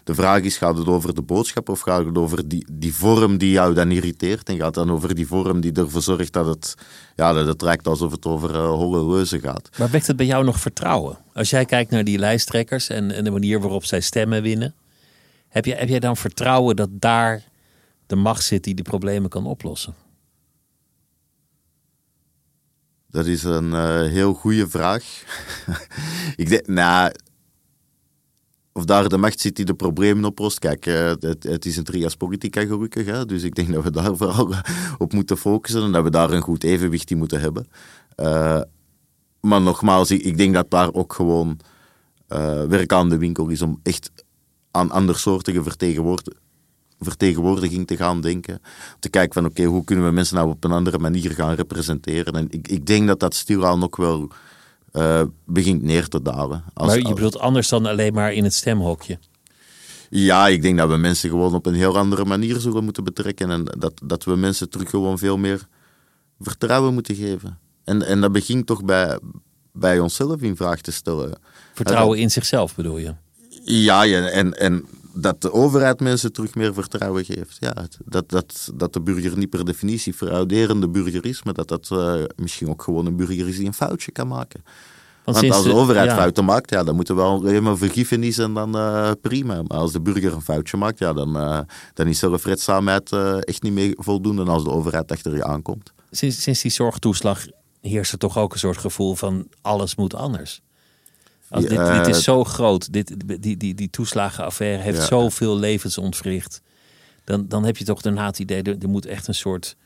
[0.04, 3.38] De vraag is, gaat het over de boodschap of gaat het over die, die vorm
[3.38, 4.48] die jou dan irriteert?
[4.48, 6.74] En gaat het dan over die vorm die ervoor zorgt dat het,
[7.16, 9.68] ja, dat het lijkt alsof het over uh, holle leuzen gaat?
[9.78, 11.18] Maar wekt het bij jou nog vertrouwen?
[11.32, 14.74] Als jij kijkt naar die lijsttrekkers en, en de manier waarop zij stemmen winnen.
[15.48, 17.42] Heb, je, heb jij dan vertrouwen dat daar
[18.06, 19.94] de macht zit die de problemen kan oplossen?
[23.14, 25.04] Dat is een uh, heel goede vraag.
[26.36, 27.12] ik denk, nou,
[28.72, 30.58] of daar de macht zit die de problemen oplost.
[30.58, 33.06] Kijk, uh, het, is een trias politica gelukkig.
[33.06, 33.26] Hè?
[33.26, 34.54] Dus ik denk dat we daar vooral
[34.98, 37.68] op moeten focussen en dat we daar een goed evenwicht in moeten hebben.
[38.16, 38.60] Uh,
[39.40, 41.60] maar nogmaals, ik, ik, denk dat daar ook gewoon
[42.68, 44.10] werk aan de winkel is om echt
[44.70, 46.43] aan andersoortige vertegenwoordigers
[47.04, 48.62] vertegenwoordiging te gaan denken.
[48.98, 52.32] Te kijken van oké, hoe kunnen we mensen nou op een andere manier gaan representeren.
[52.32, 54.30] En ik, ik denk dat dat stilaan ook wel
[54.92, 56.64] uh, begint neer te dalen.
[56.74, 59.18] Als, maar je bedoelt anders dan alleen maar in het stemhokje?
[60.10, 63.50] Ja, ik denk dat we mensen gewoon op een heel andere manier zullen moeten betrekken.
[63.50, 65.66] En dat, dat we mensen terug gewoon veel meer
[66.40, 67.58] vertrouwen moeten geven.
[67.84, 69.18] En, en dat begint toch bij,
[69.72, 71.38] bij onszelf in vraag te stellen.
[71.74, 73.14] Vertrouwen in zichzelf bedoel je?
[73.64, 77.56] Ja, en, en dat de overheid mensen terug meer vertrouwen geeft.
[77.60, 81.88] Ja, dat, dat, dat de burger niet per definitie verouderende burger is, maar dat dat
[81.92, 84.64] uh, misschien ook gewoon een burger is die een foutje kan maken.
[85.24, 88.54] Want, Want als de overheid fouten maakt, ja, dan moeten we wel helemaal vergiffenis en
[88.54, 89.62] dan uh, prima.
[89.62, 91.60] Maar als de burger een foutje maakt, ja, dan, uh,
[91.94, 95.92] dan is zelfredzaamheid echt niet meer voldoende als de overheid achter je aankomt.
[96.10, 97.46] Sinds, sinds die zorgtoeslag
[97.80, 100.60] heerst er toch ook een soort gevoel van alles moet anders.
[101.54, 105.04] Als dit, dit, is zo groot, dit, die, die, die toeslagenaffaire heeft ja.
[105.04, 106.60] zoveel levens ontwricht.
[107.24, 109.76] Dan, dan heb je toch daarna het idee, er, er moet echt een soort...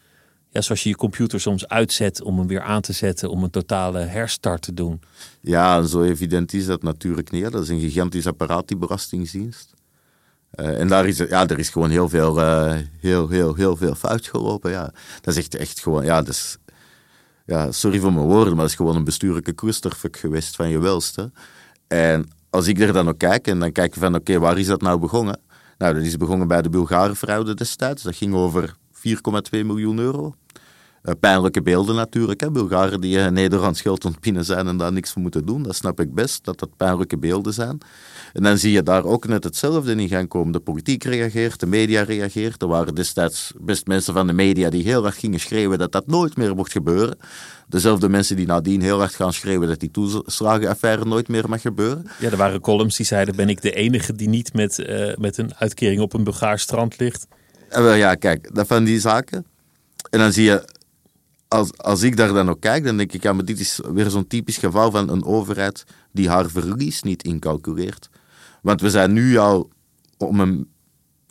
[0.51, 3.51] Ja, zoals je je computer soms uitzet om hem weer aan te zetten, om een
[3.51, 5.01] totale herstart te doen.
[5.41, 7.53] Ja, zo evident is dat natuurlijk niet.
[7.53, 9.73] Dat is een gigantisch apparaat, die Belastingdienst.
[10.55, 13.95] Uh, en daar is, ja, er is gewoon heel veel, uh, heel, heel, heel veel
[13.95, 14.71] fout gelopen.
[14.71, 14.93] Ja.
[15.21, 16.57] Dat is echt, echt gewoon, ja, dat is,
[17.47, 20.79] ja, sorry voor mijn woorden, maar dat is gewoon een bestuurlijke clusterfuck geweest van je
[20.79, 21.31] welste.
[21.89, 24.66] En als ik er dan ook kijk en dan kijk je van, oké, waar is
[24.66, 25.41] dat nou begonnen?
[25.78, 28.03] Nou, dat is begonnen bij de Bulgarenfraude destijds.
[28.03, 29.03] Dat ging over 4,2
[29.51, 30.34] miljoen euro.
[31.03, 32.40] Uh, pijnlijke beelden natuurlijk.
[32.40, 32.51] Hè.
[32.51, 35.62] Bulgaren die uh, Nederlands geld ontpinnen zijn en daar niks voor moeten doen.
[35.62, 37.78] Dat snap ik best, dat dat pijnlijke beelden zijn.
[38.32, 40.53] En dan zie je daar ook net hetzelfde in gaan komen.
[40.53, 42.62] De politiek reageert, de media reageert.
[42.62, 46.07] Er waren destijds best mensen van de media die heel erg gingen schreeuwen dat dat
[46.07, 47.18] nooit meer mocht gebeuren.
[47.68, 52.07] Dezelfde mensen die nadien heel erg gaan schreeuwen dat die toeslagenaffaire nooit meer mag gebeuren.
[52.20, 55.38] Ja, er waren columns die zeiden: ben ik de enige die niet met, uh, met
[55.38, 57.26] een uitkering op een Bulgaars strand ligt?
[57.68, 59.44] En wel, ja, kijk, dat van die zaken.
[60.11, 60.64] En dan zie je
[61.49, 64.11] als, als ik daar dan ook kijk, dan denk ik, ja, maar dit is weer
[64.11, 68.09] zo'n typisch geval van een overheid die haar verlies niet incalculeert.
[68.62, 69.70] Want we zijn nu al
[70.16, 70.68] om een,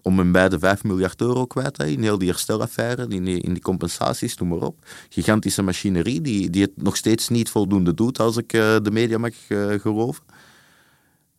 [0.01, 3.41] om een bij de 5 miljard euro kwijt hè, in heel die herstelaffaire, in die,
[3.41, 4.85] in die compensaties, noem maar op.
[5.09, 9.17] Gigantische machinerie die, die het nog steeds niet voldoende doet, als ik uh, de media
[9.17, 10.23] mag uh, geloven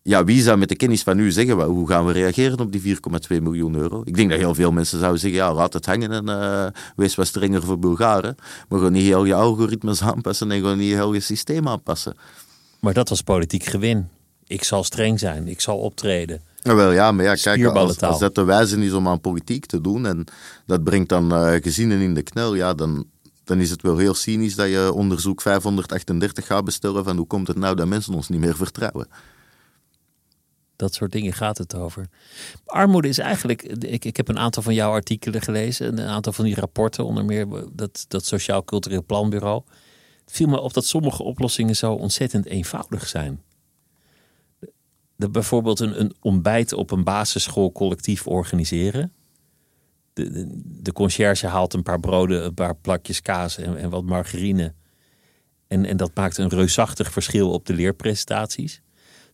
[0.08, 2.96] ja, wie zou met de kennis van nu zeggen, hoe gaan we reageren op die
[2.96, 4.02] 4,2 miljoen euro?
[4.04, 7.14] Ik denk dat heel veel mensen zouden zeggen, ja, laat het hangen en uh, wees
[7.14, 8.34] wat strenger voor Bulgaren.
[8.68, 12.16] Maar gewoon niet heel je algoritmes aanpassen en gewoon niet heel je systeem aanpassen.
[12.80, 14.08] Maar dat was politiek gewin.
[14.46, 16.40] Ik zal streng zijn, ik zal optreden.
[16.62, 19.66] Ja, wel, ja, maar ja, kijk, als, als, dat de wijze is om aan politiek
[19.66, 20.24] te doen en
[20.66, 23.04] dat brengt dan uh, gezinnen in de knel, ja, dan,
[23.44, 27.48] dan is het wel heel cynisch dat je onderzoek 538 gaat bestellen van hoe komt
[27.48, 29.08] het nou dat mensen ons niet meer vertrouwen.
[30.78, 32.08] Dat soort dingen gaat het over.
[32.64, 33.62] Armoede is eigenlijk.
[33.62, 35.98] Ik, ik heb een aantal van jouw artikelen gelezen.
[35.98, 39.62] Een aantal van die rapporten, onder meer dat, dat Sociaal Cultureel Planbureau.
[40.24, 43.42] Het viel me op dat sommige oplossingen zo ontzettend eenvoudig zijn.
[45.16, 49.12] De, bijvoorbeeld een, een ontbijt op een basisschool collectief organiseren.
[50.12, 50.46] De, de,
[50.82, 54.74] de, conciërge haalt een paar broden, een paar plakjes kaas en, en wat margarine.
[55.66, 58.82] En, en dat maakt een reusachtig verschil op de leerprestaties.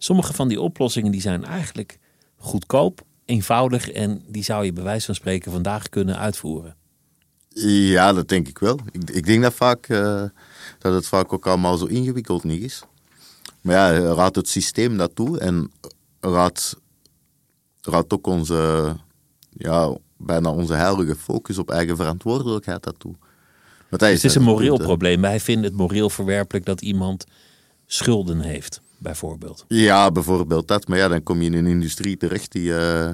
[0.04, 1.98] Sommige van die oplossingen die zijn eigenlijk
[2.36, 6.76] goedkoop, eenvoudig en die zou je bij wijze van spreken vandaag kunnen uitvoeren.
[7.54, 8.78] Ja, dat denk ik wel.
[8.90, 10.22] Ik, ik denk dat, vaak, uh,
[10.78, 12.82] dat het vaak ook allemaal zo ingewikkeld niet is.
[13.60, 15.70] Maar ja, raadt het systeem dat toe en
[16.20, 16.76] raadt,
[17.80, 18.94] raadt ook onze,
[19.50, 23.14] ja, bijna onze heilige focus op eigen verantwoordelijkheid dat toe.
[23.90, 25.20] Dus het is een moreel probleem.
[25.20, 27.26] Wij vinden het moreel verwerpelijk dat iemand
[27.86, 29.64] schulden heeft bijvoorbeeld.
[29.68, 30.88] Ja, bijvoorbeeld dat.
[30.88, 33.10] Maar ja, dan kom je in een industrie terecht die, uh,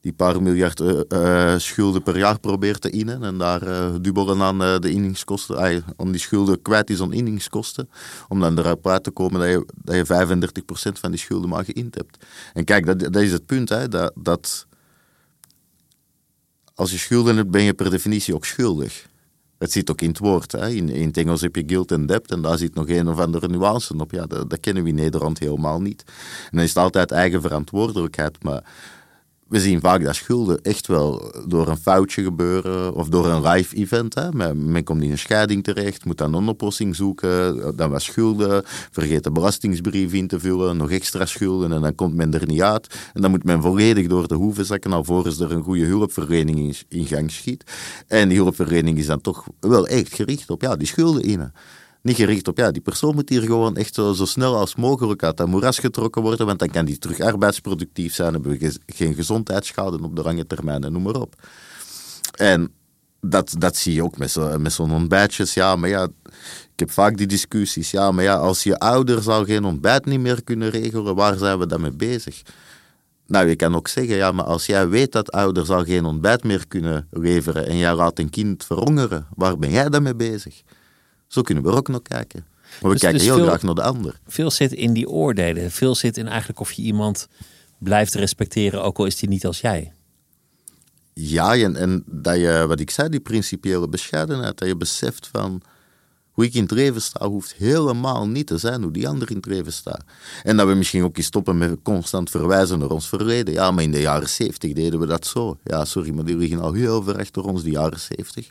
[0.00, 3.22] die paar miljard uh, schulden per jaar probeert te innen.
[3.22, 3.60] En daar
[4.02, 7.88] dubbelen aan de inningskosten, om die schulden kwijt is aan inningskosten.
[8.28, 11.64] Om dan eruit uit te komen dat je, dat je 35% van die schulden maar
[11.64, 12.24] geïnd hebt.
[12.52, 14.66] En kijk, dat, dat is het punt, hè, dat, dat
[16.74, 19.06] als je schulden hebt, ben je per definitie ook schuldig.
[19.64, 20.52] Het zit ook in het woord.
[20.52, 20.68] Hè.
[20.68, 23.48] In, het Engels heb je guilt en debt en daar zit nog een of andere
[23.48, 24.10] nuance op.
[24.10, 26.04] Ja, dat, dat kennen we in Nederland helemaal niet.
[26.06, 28.42] En dan is het altijd eigen verantwoordelijkheid.
[28.42, 28.64] Maar
[29.54, 33.76] we zien vaak dat schulden echt wel door een foutje gebeuren of door een live
[33.76, 34.14] event.
[34.14, 34.32] Hè.
[34.32, 39.24] Men, komt in een scheiding terecht, moet dan een oplossing zoeken, dan wat schulden, vergeet
[39.24, 42.94] de belastingsbrief in te vullen, nog extra schulden en dan komt men er niet uit.
[43.12, 47.06] En dan moet men volledig door de hoeven zakken alvorens er een goede hulpverlening in
[47.06, 47.64] gang schiet.
[48.06, 51.52] En die hulpverlening is dan toch wel echt gericht op ja, die schulden innen
[52.04, 55.22] niet gericht op, ja, die persoon moet hier gewoon echt zo, zo snel als mogelijk
[55.22, 59.14] uit dat moeras getrokken worden, want dan kan die terug arbeidsproductief zijn, hebben we geen
[59.14, 61.34] gezondheidsschade op de lange termijn en noem maar op.
[62.36, 62.72] En
[63.20, 65.54] dat, dat zie je ook met, zo, met zo'n ontbijtjes.
[65.54, 66.08] Ja, maar ja,
[66.72, 67.90] ik heb vaak die discussies.
[67.90, 71.58] Ja, maar ja, als je ouder al geen ontbijt niet meer kunnen regelen, waar zijn
[71.58, 72.42] we dan mee bezig?
[73.26, 76.44] Nou, je kan ook zeggen, ja, maar als jij weet dat ouders al geen ontbijt
[76.44, 80.62] meer kunnen leveren en jij laat een kind verhongeren, waar ben jij dan mee bezig?
[81.34, 82.44] Zo kunnen we ook nog kijken.
[82.46, 84.20] Maar we dus- kijken dus heel graag naar de ander.
[84.26, 85.70] Veel zit in die oordelen.
[85.70, 87.28] Veel zit in eigenlijk of je iemand
[87.78, 89.92] blijft respecteren, ook al is die niet als jij.
[91.12, 95.62] Ja, en, en dat je, wat ik zei, die principiële bescheidenheid, dat je beseft van
[96.30, 99.36] hoe ik in het leven sta, hoeft helemaal niet te zijn hoe die ander in
[99.36, 100.04] het leven staat.
[100.42, 103.54] En dat we misschien ook eens stoppen met constant verwijzen naar ons verleden.
[103.54, 105.58] Ja, maar in de jaren zeventig deden we dat zo.
[105.64, 108.50] Ja, sorry, maar die liggen al heel ver achter ons, die jaren zeventig.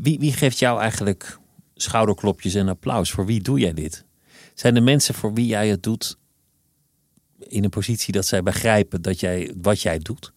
[0.00, 1.38] Wie, wie geeft jou eigenlijk
[1.74, 3.10] schouderklopjes en applaus?
[3.10, 4.04] Voor wie doe jij dit?
[4.54, 6.18] Zijn de mensen voor wie jij het doet
[7.38, 10.32] in een positie dat zij begrijpen dat jij, wat jij doet?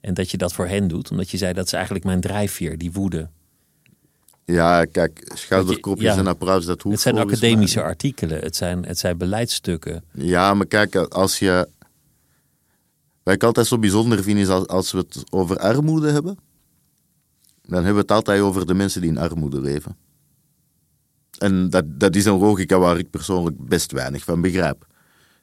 [0.00, 1.10] En dat je dat voor hen doet?
[1.10, 3.28] Omdat je zei dat is eigenlijk mijn drijfveer, die woede.
[4.44, 9.18] Ja, kijk, schouderklopjes en applaus, dat hoeft Het zijn academische artikelen, het zijn, het zijn
[9.18, 10.04] beleidstukken.
[10.12, 11.68] Ja, maar kijk, als je
[13.22, 16.38] Wat ik altijd zo bijzonder vind is als, als we het over armoede hebben,
[17.70, 19.96] dan hebben we het altijd over de mensen die in armoede leven.
[21.38, 24.86] En dat, dat is een logica waar ik persoonlijk best weinig van begrijp.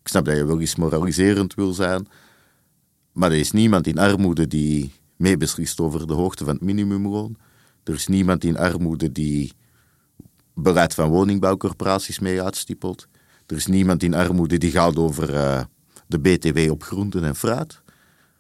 [0.02, 2.08] Ik snap dat je wel eens moraliserend wil zijn,
[3.12, 7.38] maar er is niemand in armoede die meebeslist over de hoogte van het minimumloon.
[7.84, 9.54] Er is niemand in armoede die
[10.54, 13.08] beleid van woningbouwcorporaties mee uitstippelt.
[13.46, 15.62] Er is niemand in armoede die gaat over uh,
[16.08, 17.82] de BTW op groenten en fruit.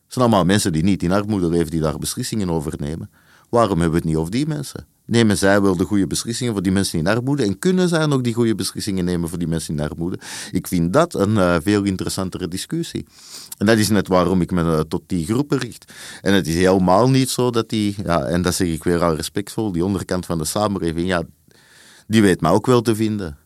[0.03, 3.09] Het zijn allemaal mensen die niet in armoede leven, die daar beslissingen over nemen.
[3.49, 4.87] Waarom hebben we het niet over die mensen?
[5.05, 7.43] Nemen zij wel de goede beslissingen voor die mensen in armoede?
[7.43, 10.19] En kunnen zij nog die goede beslissingen nemen voor die mensen in armoede?
[10.51, 13.05] Ik vind dat een uh, veel interessantere discussie.
[13.57, 15.93] En dat is net waarom ik me uh, tot die groepen richt.
[16.21, 19.15] En het is helemaal niet zo dat die, ja, en dat zeg ik weer al
[19.15, 21.23] respectvol, die onderkant van de samenleving, ja,
[22.07, 23.37] die weet mij ook wel te vinden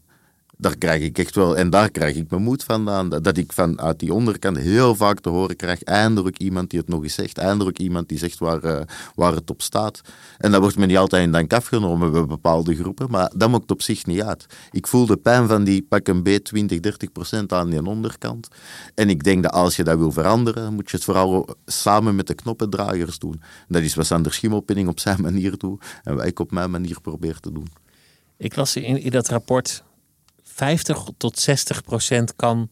[0.62, 3.10] daar krijg ik echt wel, en daar krijg ik mijn moed vandaan.
[3.10, 7.04] Dat ik vanuit die onderkant heel vaak te horen krijg, eindelijk iemand die het nog
[7.04, 8.82] eens zegt, eindelijk iemand die zegt waar, uh,
[9.16, 10.02] waar het op staat.
[10.38, 13.72] En dat wordt me niet altijd in dank afgenomen bij bepaalde groepen, maar dat maakt
[13.72, 14.46] op zich niet uit.
[14.72, 18.48] Ik voel de pijn van die pak een B 20, 30 procent aan die onderkant.
[18.96, 22.28] En ik denk dat als je dat wil veranderen, moet je het vooral samen met
[22.28, 23.42] de knoppendragers doen.
[23.68, 27.02] Dat is wat Sander Schimmelpinning op zijn manier doet en wat ik op mijn manier
[27.02, 27.68] probeer te doen.
[28.38, 29.84] Ik las in dat rapport
[30.54, 32.70] 50 tot 60 procent kan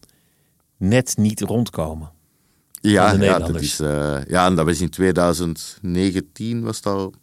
[0.76, 2.10] net niet rondkomen.
[2.80, 7.14] Ja, ja, dat is, uh, ja, en dat was in 2019 was dat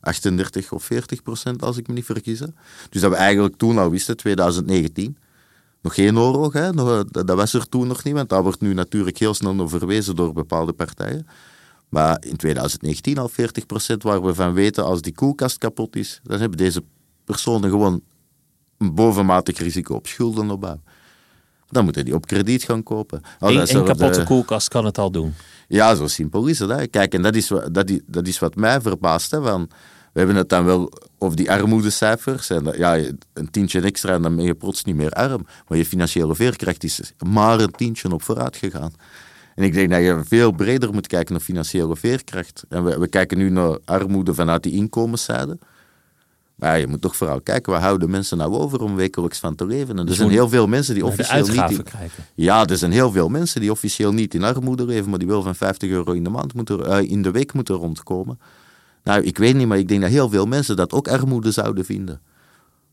[0.00, 2.38] 38 of 40 procent, als ik me niet vergis.
[2.88, 5.16] Dus dat we eigenlijk toen al wisten, 2019.
[5.82, 6.72] Nog geen oorlog, hè?
[6.72, 9.68] Nog, dat, was er toen nog niet, want dat wordt nu natuurlijk heel snel naar
[9.68, 11.26] verwezen door bepaalde partijen.
[11.88, 16.20] Maar in 2019 al 40 procent waar we van weten, als die koelkast kapot is,
[16.22, 16.82] dan hebben deze
[17.24, 18.02] personen gewoon
[18.82, 20.82] een bovenmatig risico op schulden opbouwen.
[21.68, 23.22] Dan moeten die op krediet gaan kopen.
[23.38, 25.34] Als een kapotte koelkast kan het al doen.
[25.68, 26.70] Ja, zo simpel is het.
[26.70, 26.86] Hè.
[26.86, 29.30] Kijk, en dat is, dat, is, dat is wat mij verbaast.
[29.30, 29.68] Hè, van,
[30.12, 32.50] we hebben het dan wel over die armoedecijfers.
[32.50, 32.96] En ja,
[33.32, 35.46] een tientje extra en dan ben je plots niet meer arm.
[35.68, 38.92] Maar je financiële veerkracht is maar een tientje op vooruit gegaan.
[39.54, 42.64] En ik denk dat je veel breder moet kijken naar financiële veerkracht.
[42.68, 45.58] En we, we kijken nu naar armoede vanuit die inkomenszijde.
[46.62, 49.66] Maar je moet toch vooral kijken, waar houden mensen nou over om wekelijks van te
[49.66, 49.94] leven?
[49.94, 51.70] En er dus zijn heel veel mensen die officieel niet...
[51.70, 51.84] In,
[52.34, 55.42] ja, er zijn heel veel mensen die officieel niet in armoede leven, maar die wel
[55.42, 58.38] van 50 euro in de, maand moeten, uh, in de week moeten rondkomen.
[59.04, 61.84] Nou, ik weet niet, maar ik denk dat heel veel mensen dat ook armoede zouden
[61.84, 62.20] vinden.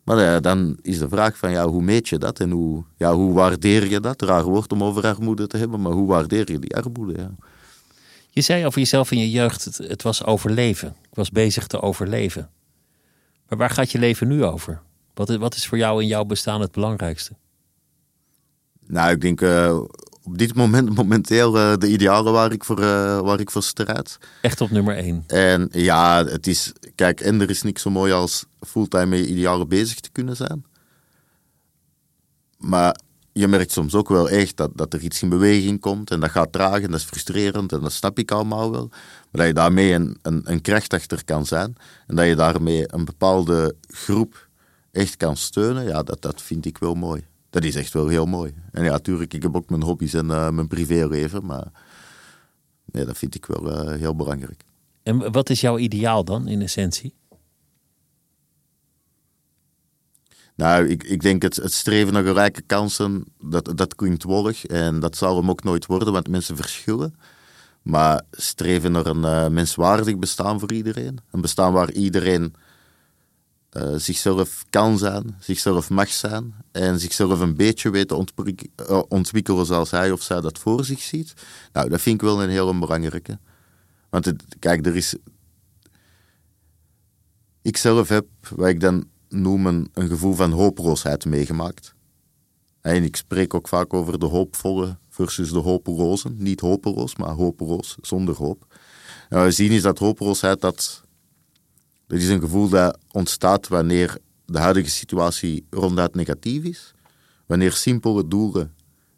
[0.03, 3.13] Maar uh, dan is de vraag van, ja, hoe meet je dat en hoe, ja,
[3.13, 4.21] hoe waardeer je dat?
[4.21, 7.13] Raar woord om over armoede te hebben, maar hoe waardeer je die armoede?
[7.17, 7.31] Ja.
[8.29, 10.87] Je zei over jezelf in je jeugd, het, het was overleven.
[10.87, 12.49] Ik was bezig te overleven.
[13.49, 14.81] Maar waar gaat je leven nu over?
[15.13, 17.33] Wat is, wat is voor jou in jouw bestaan het belangrijkste?
[18.87, 19.79] Nou, ik denk uh,
[20.23, 24.17] op dit moment momenteel uh, de idealen waar ik, voor, uh, waar ik voor strijd.
[24.41, 25.23] Echt op nummer één.
[25.27, 29.27] En ja, het is, kijk, en er is niks zo mooi als fulltime met je
[29.27, 30.65] idealen bezig te kunnen zijn.
[32.57, 32.99] Maar
[33.31, 36.29] je merkt soms ook wel echt dat, dat er iets in beweging komt en dat
[36.29, 38.89] gaat traag en dat is frustrerend en dat snap ik allemaal wel.
[39.31, 41.75] Maar dat je daarmee een, een, een kracht achter kan zijn
[42.07, 44.47] en dat je daarmee een bepaalde groep
[44.91, 47.25] echt kan steunen, ja, dat, dat vind ik wel mooi.
[47.49, 48.53] Dat is echt wel heel mooi.
[48.71, 51.67] En ja, natuurlijk, ik heb ook mijn hobby's en uh, mijn privéleven, maar
[52.85, 54.63] nee, dat vind ik wel uh, heel belangrijk.
[55.03, 57.13] En wat is jouw ideaal dan, in essentie?
[60.55, 64.65] Nou, ik, ik denk het, het streven naar gelijke kansen, dat, dat klinkt wollig.
[64.65, 67.15] En dat zal hem ook nooit worden, want mensen verschillen.
[67.81, 71.19] Maar streven naar een uh, menswaardig bestaan voor iedereen.
[71.31, 72.53] Een bestaan waar iedereen
[73.73, 76.53] uh, zichzelf kan zijn, zichzelf mag zijn.
[76.71, 78.25] En zichzelf een beetje weet te
[78.89, 81.33] uh, ontwikkelen zoals hij of zij dat voor zich ziet.
[81.73, 83.39] Nou, dat vind ik wel een heel belangrijke.
[84.09, 85.15] Want kijk, er is...
[87.61, 91.93] Ik zelf heb, wat ik dan noemen een gevoel van hopeloosheid meegemaakt.
[92.81, 96.29] En ik spreek ook vaak over de hoopvolle versus de hopeloze.
[96.29, 98.65] Niet hopeloos, maar hopeloos, zonder hoop.
[99.29, 101.03] En we zien is dat hopeloosheid, dat,
[102.07, 106.93] dat is een gevoel dat ontstaat wanneer de huidige situatie ronduit negatief is.
[107.45, 108.73] Wanneer simpele doelen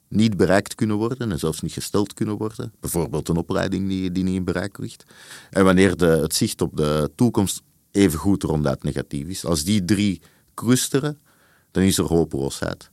[0.08, 2.74] niet bereikt kunnen worden en zelfs niet gesteld kunnen worden.
[2.80, 5.04] Bijvoorbeeld een opleiding die, die niet in bereik ligt.
[5.50, 9.46] En wanneer de, het zicht op de toekomst even goed ronduit negatief is.
[9.46, 10.22] Als die drie
[10.54, 11.20] clusteren,
[11.72, 12.91] dan is er hopeloosheid.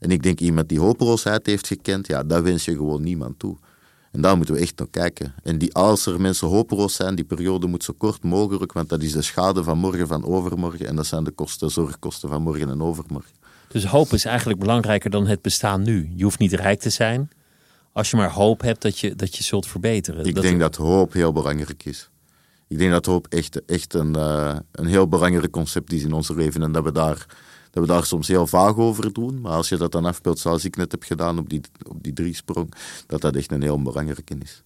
[0.00, 3.56] En ik denk iemand die hopeloosheid heeft gekend, ja, daar wens je gewoon niemand toe.
[4.12, 5.34] En daar moeten we echt naar kijken.
[5.42, 9.02] En die, als er mensen hopeloos zijn, die periode moet zo kort mogelijk, want dat
[9.02, 10.86] is de schade van morgen, van overmorgen.
[10.86, 13.30] En dat zijn de kosten, zorgkosten van morgen en overmorgen.
[13.68, 16.12] Dus hoop is eigenlijk belangrijker dan het bestaan nu.
[16.14, 17.30] Je hoeft niet rijk te zijn.
[17.92, 20.24] als je maar hoop hebt dat je, dat je zult verbeteren.
[20.24, 22.10] Ik dat denk dat hoop heel belangrijk is.
[22.68, 26.28] Ik denk dat hoop echt, echt een, uh, een heel belangrijk concept is in ons
[26.28, 26.62] leven.
[26.62, 27.26] En dat we, daar,
[27.70, 29.40] dat we daar soms heel vaag over doen.
[29.40, 32.12] Maar als je dat dan afspeelt zoals ik net heb gedaan op die, op die
[32.12, 32.72] driesprong,
[33.06, 34.62] dat dat echt een heel belangrijke is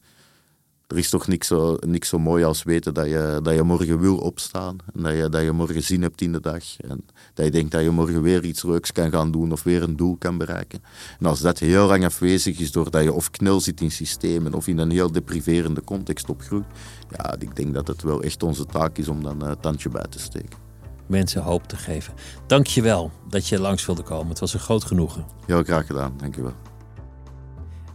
[0.87, 4.01] er is toch niks zo, niks zo mooi als weten dat je, dat je morgen
[4.01, 4.77] wil opstaan.
[4.95, 6.81] En dat je, dat je morgen zin hebt in de dag.
[6.81, 9.83] En dat je denkt dat je morgen weer iets leuks kan gaan doen of weer
[9.83, 10.83] een doel kan bereiken.
[11.19, 14.67] En als dat heel lang afwezig is doordat je of knel zit in systemen of
[14.67, 16.67] in een heel depriverende context opgroeit.
[17.11, 20.07] Ja, ik denk dat het wel echt onze taak is om dan een tandje bij
[20.11, 20.64] te steken.
[21.07, 22.15] Mensen hoop te geven.
[22.47, 24.29] Dank je wel dat je langs wilde komen.
[24.29, 25.25] Het was een groot genoegen.
[25.47, 26.55] Heel graag gedaan, dank je wel.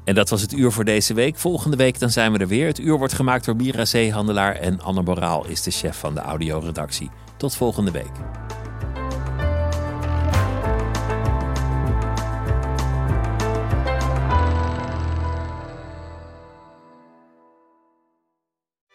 [0.03, 1.38] En dat was het uur voor deze week.
[1.38, 2.68] Volgende week dan zijn we er weer.
[2.68, 6.20] Het uur wordt gemaakt door Mira Zeehandelaar en Anne Moraal is de chef van de
[6.20, 7.10] audioredactie.
[7.38, 8.12] Tot volgende week.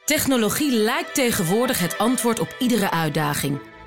[0.04, 3.58] Technologie lijkt tegenwoordig het antwoord op iedere uitdaging.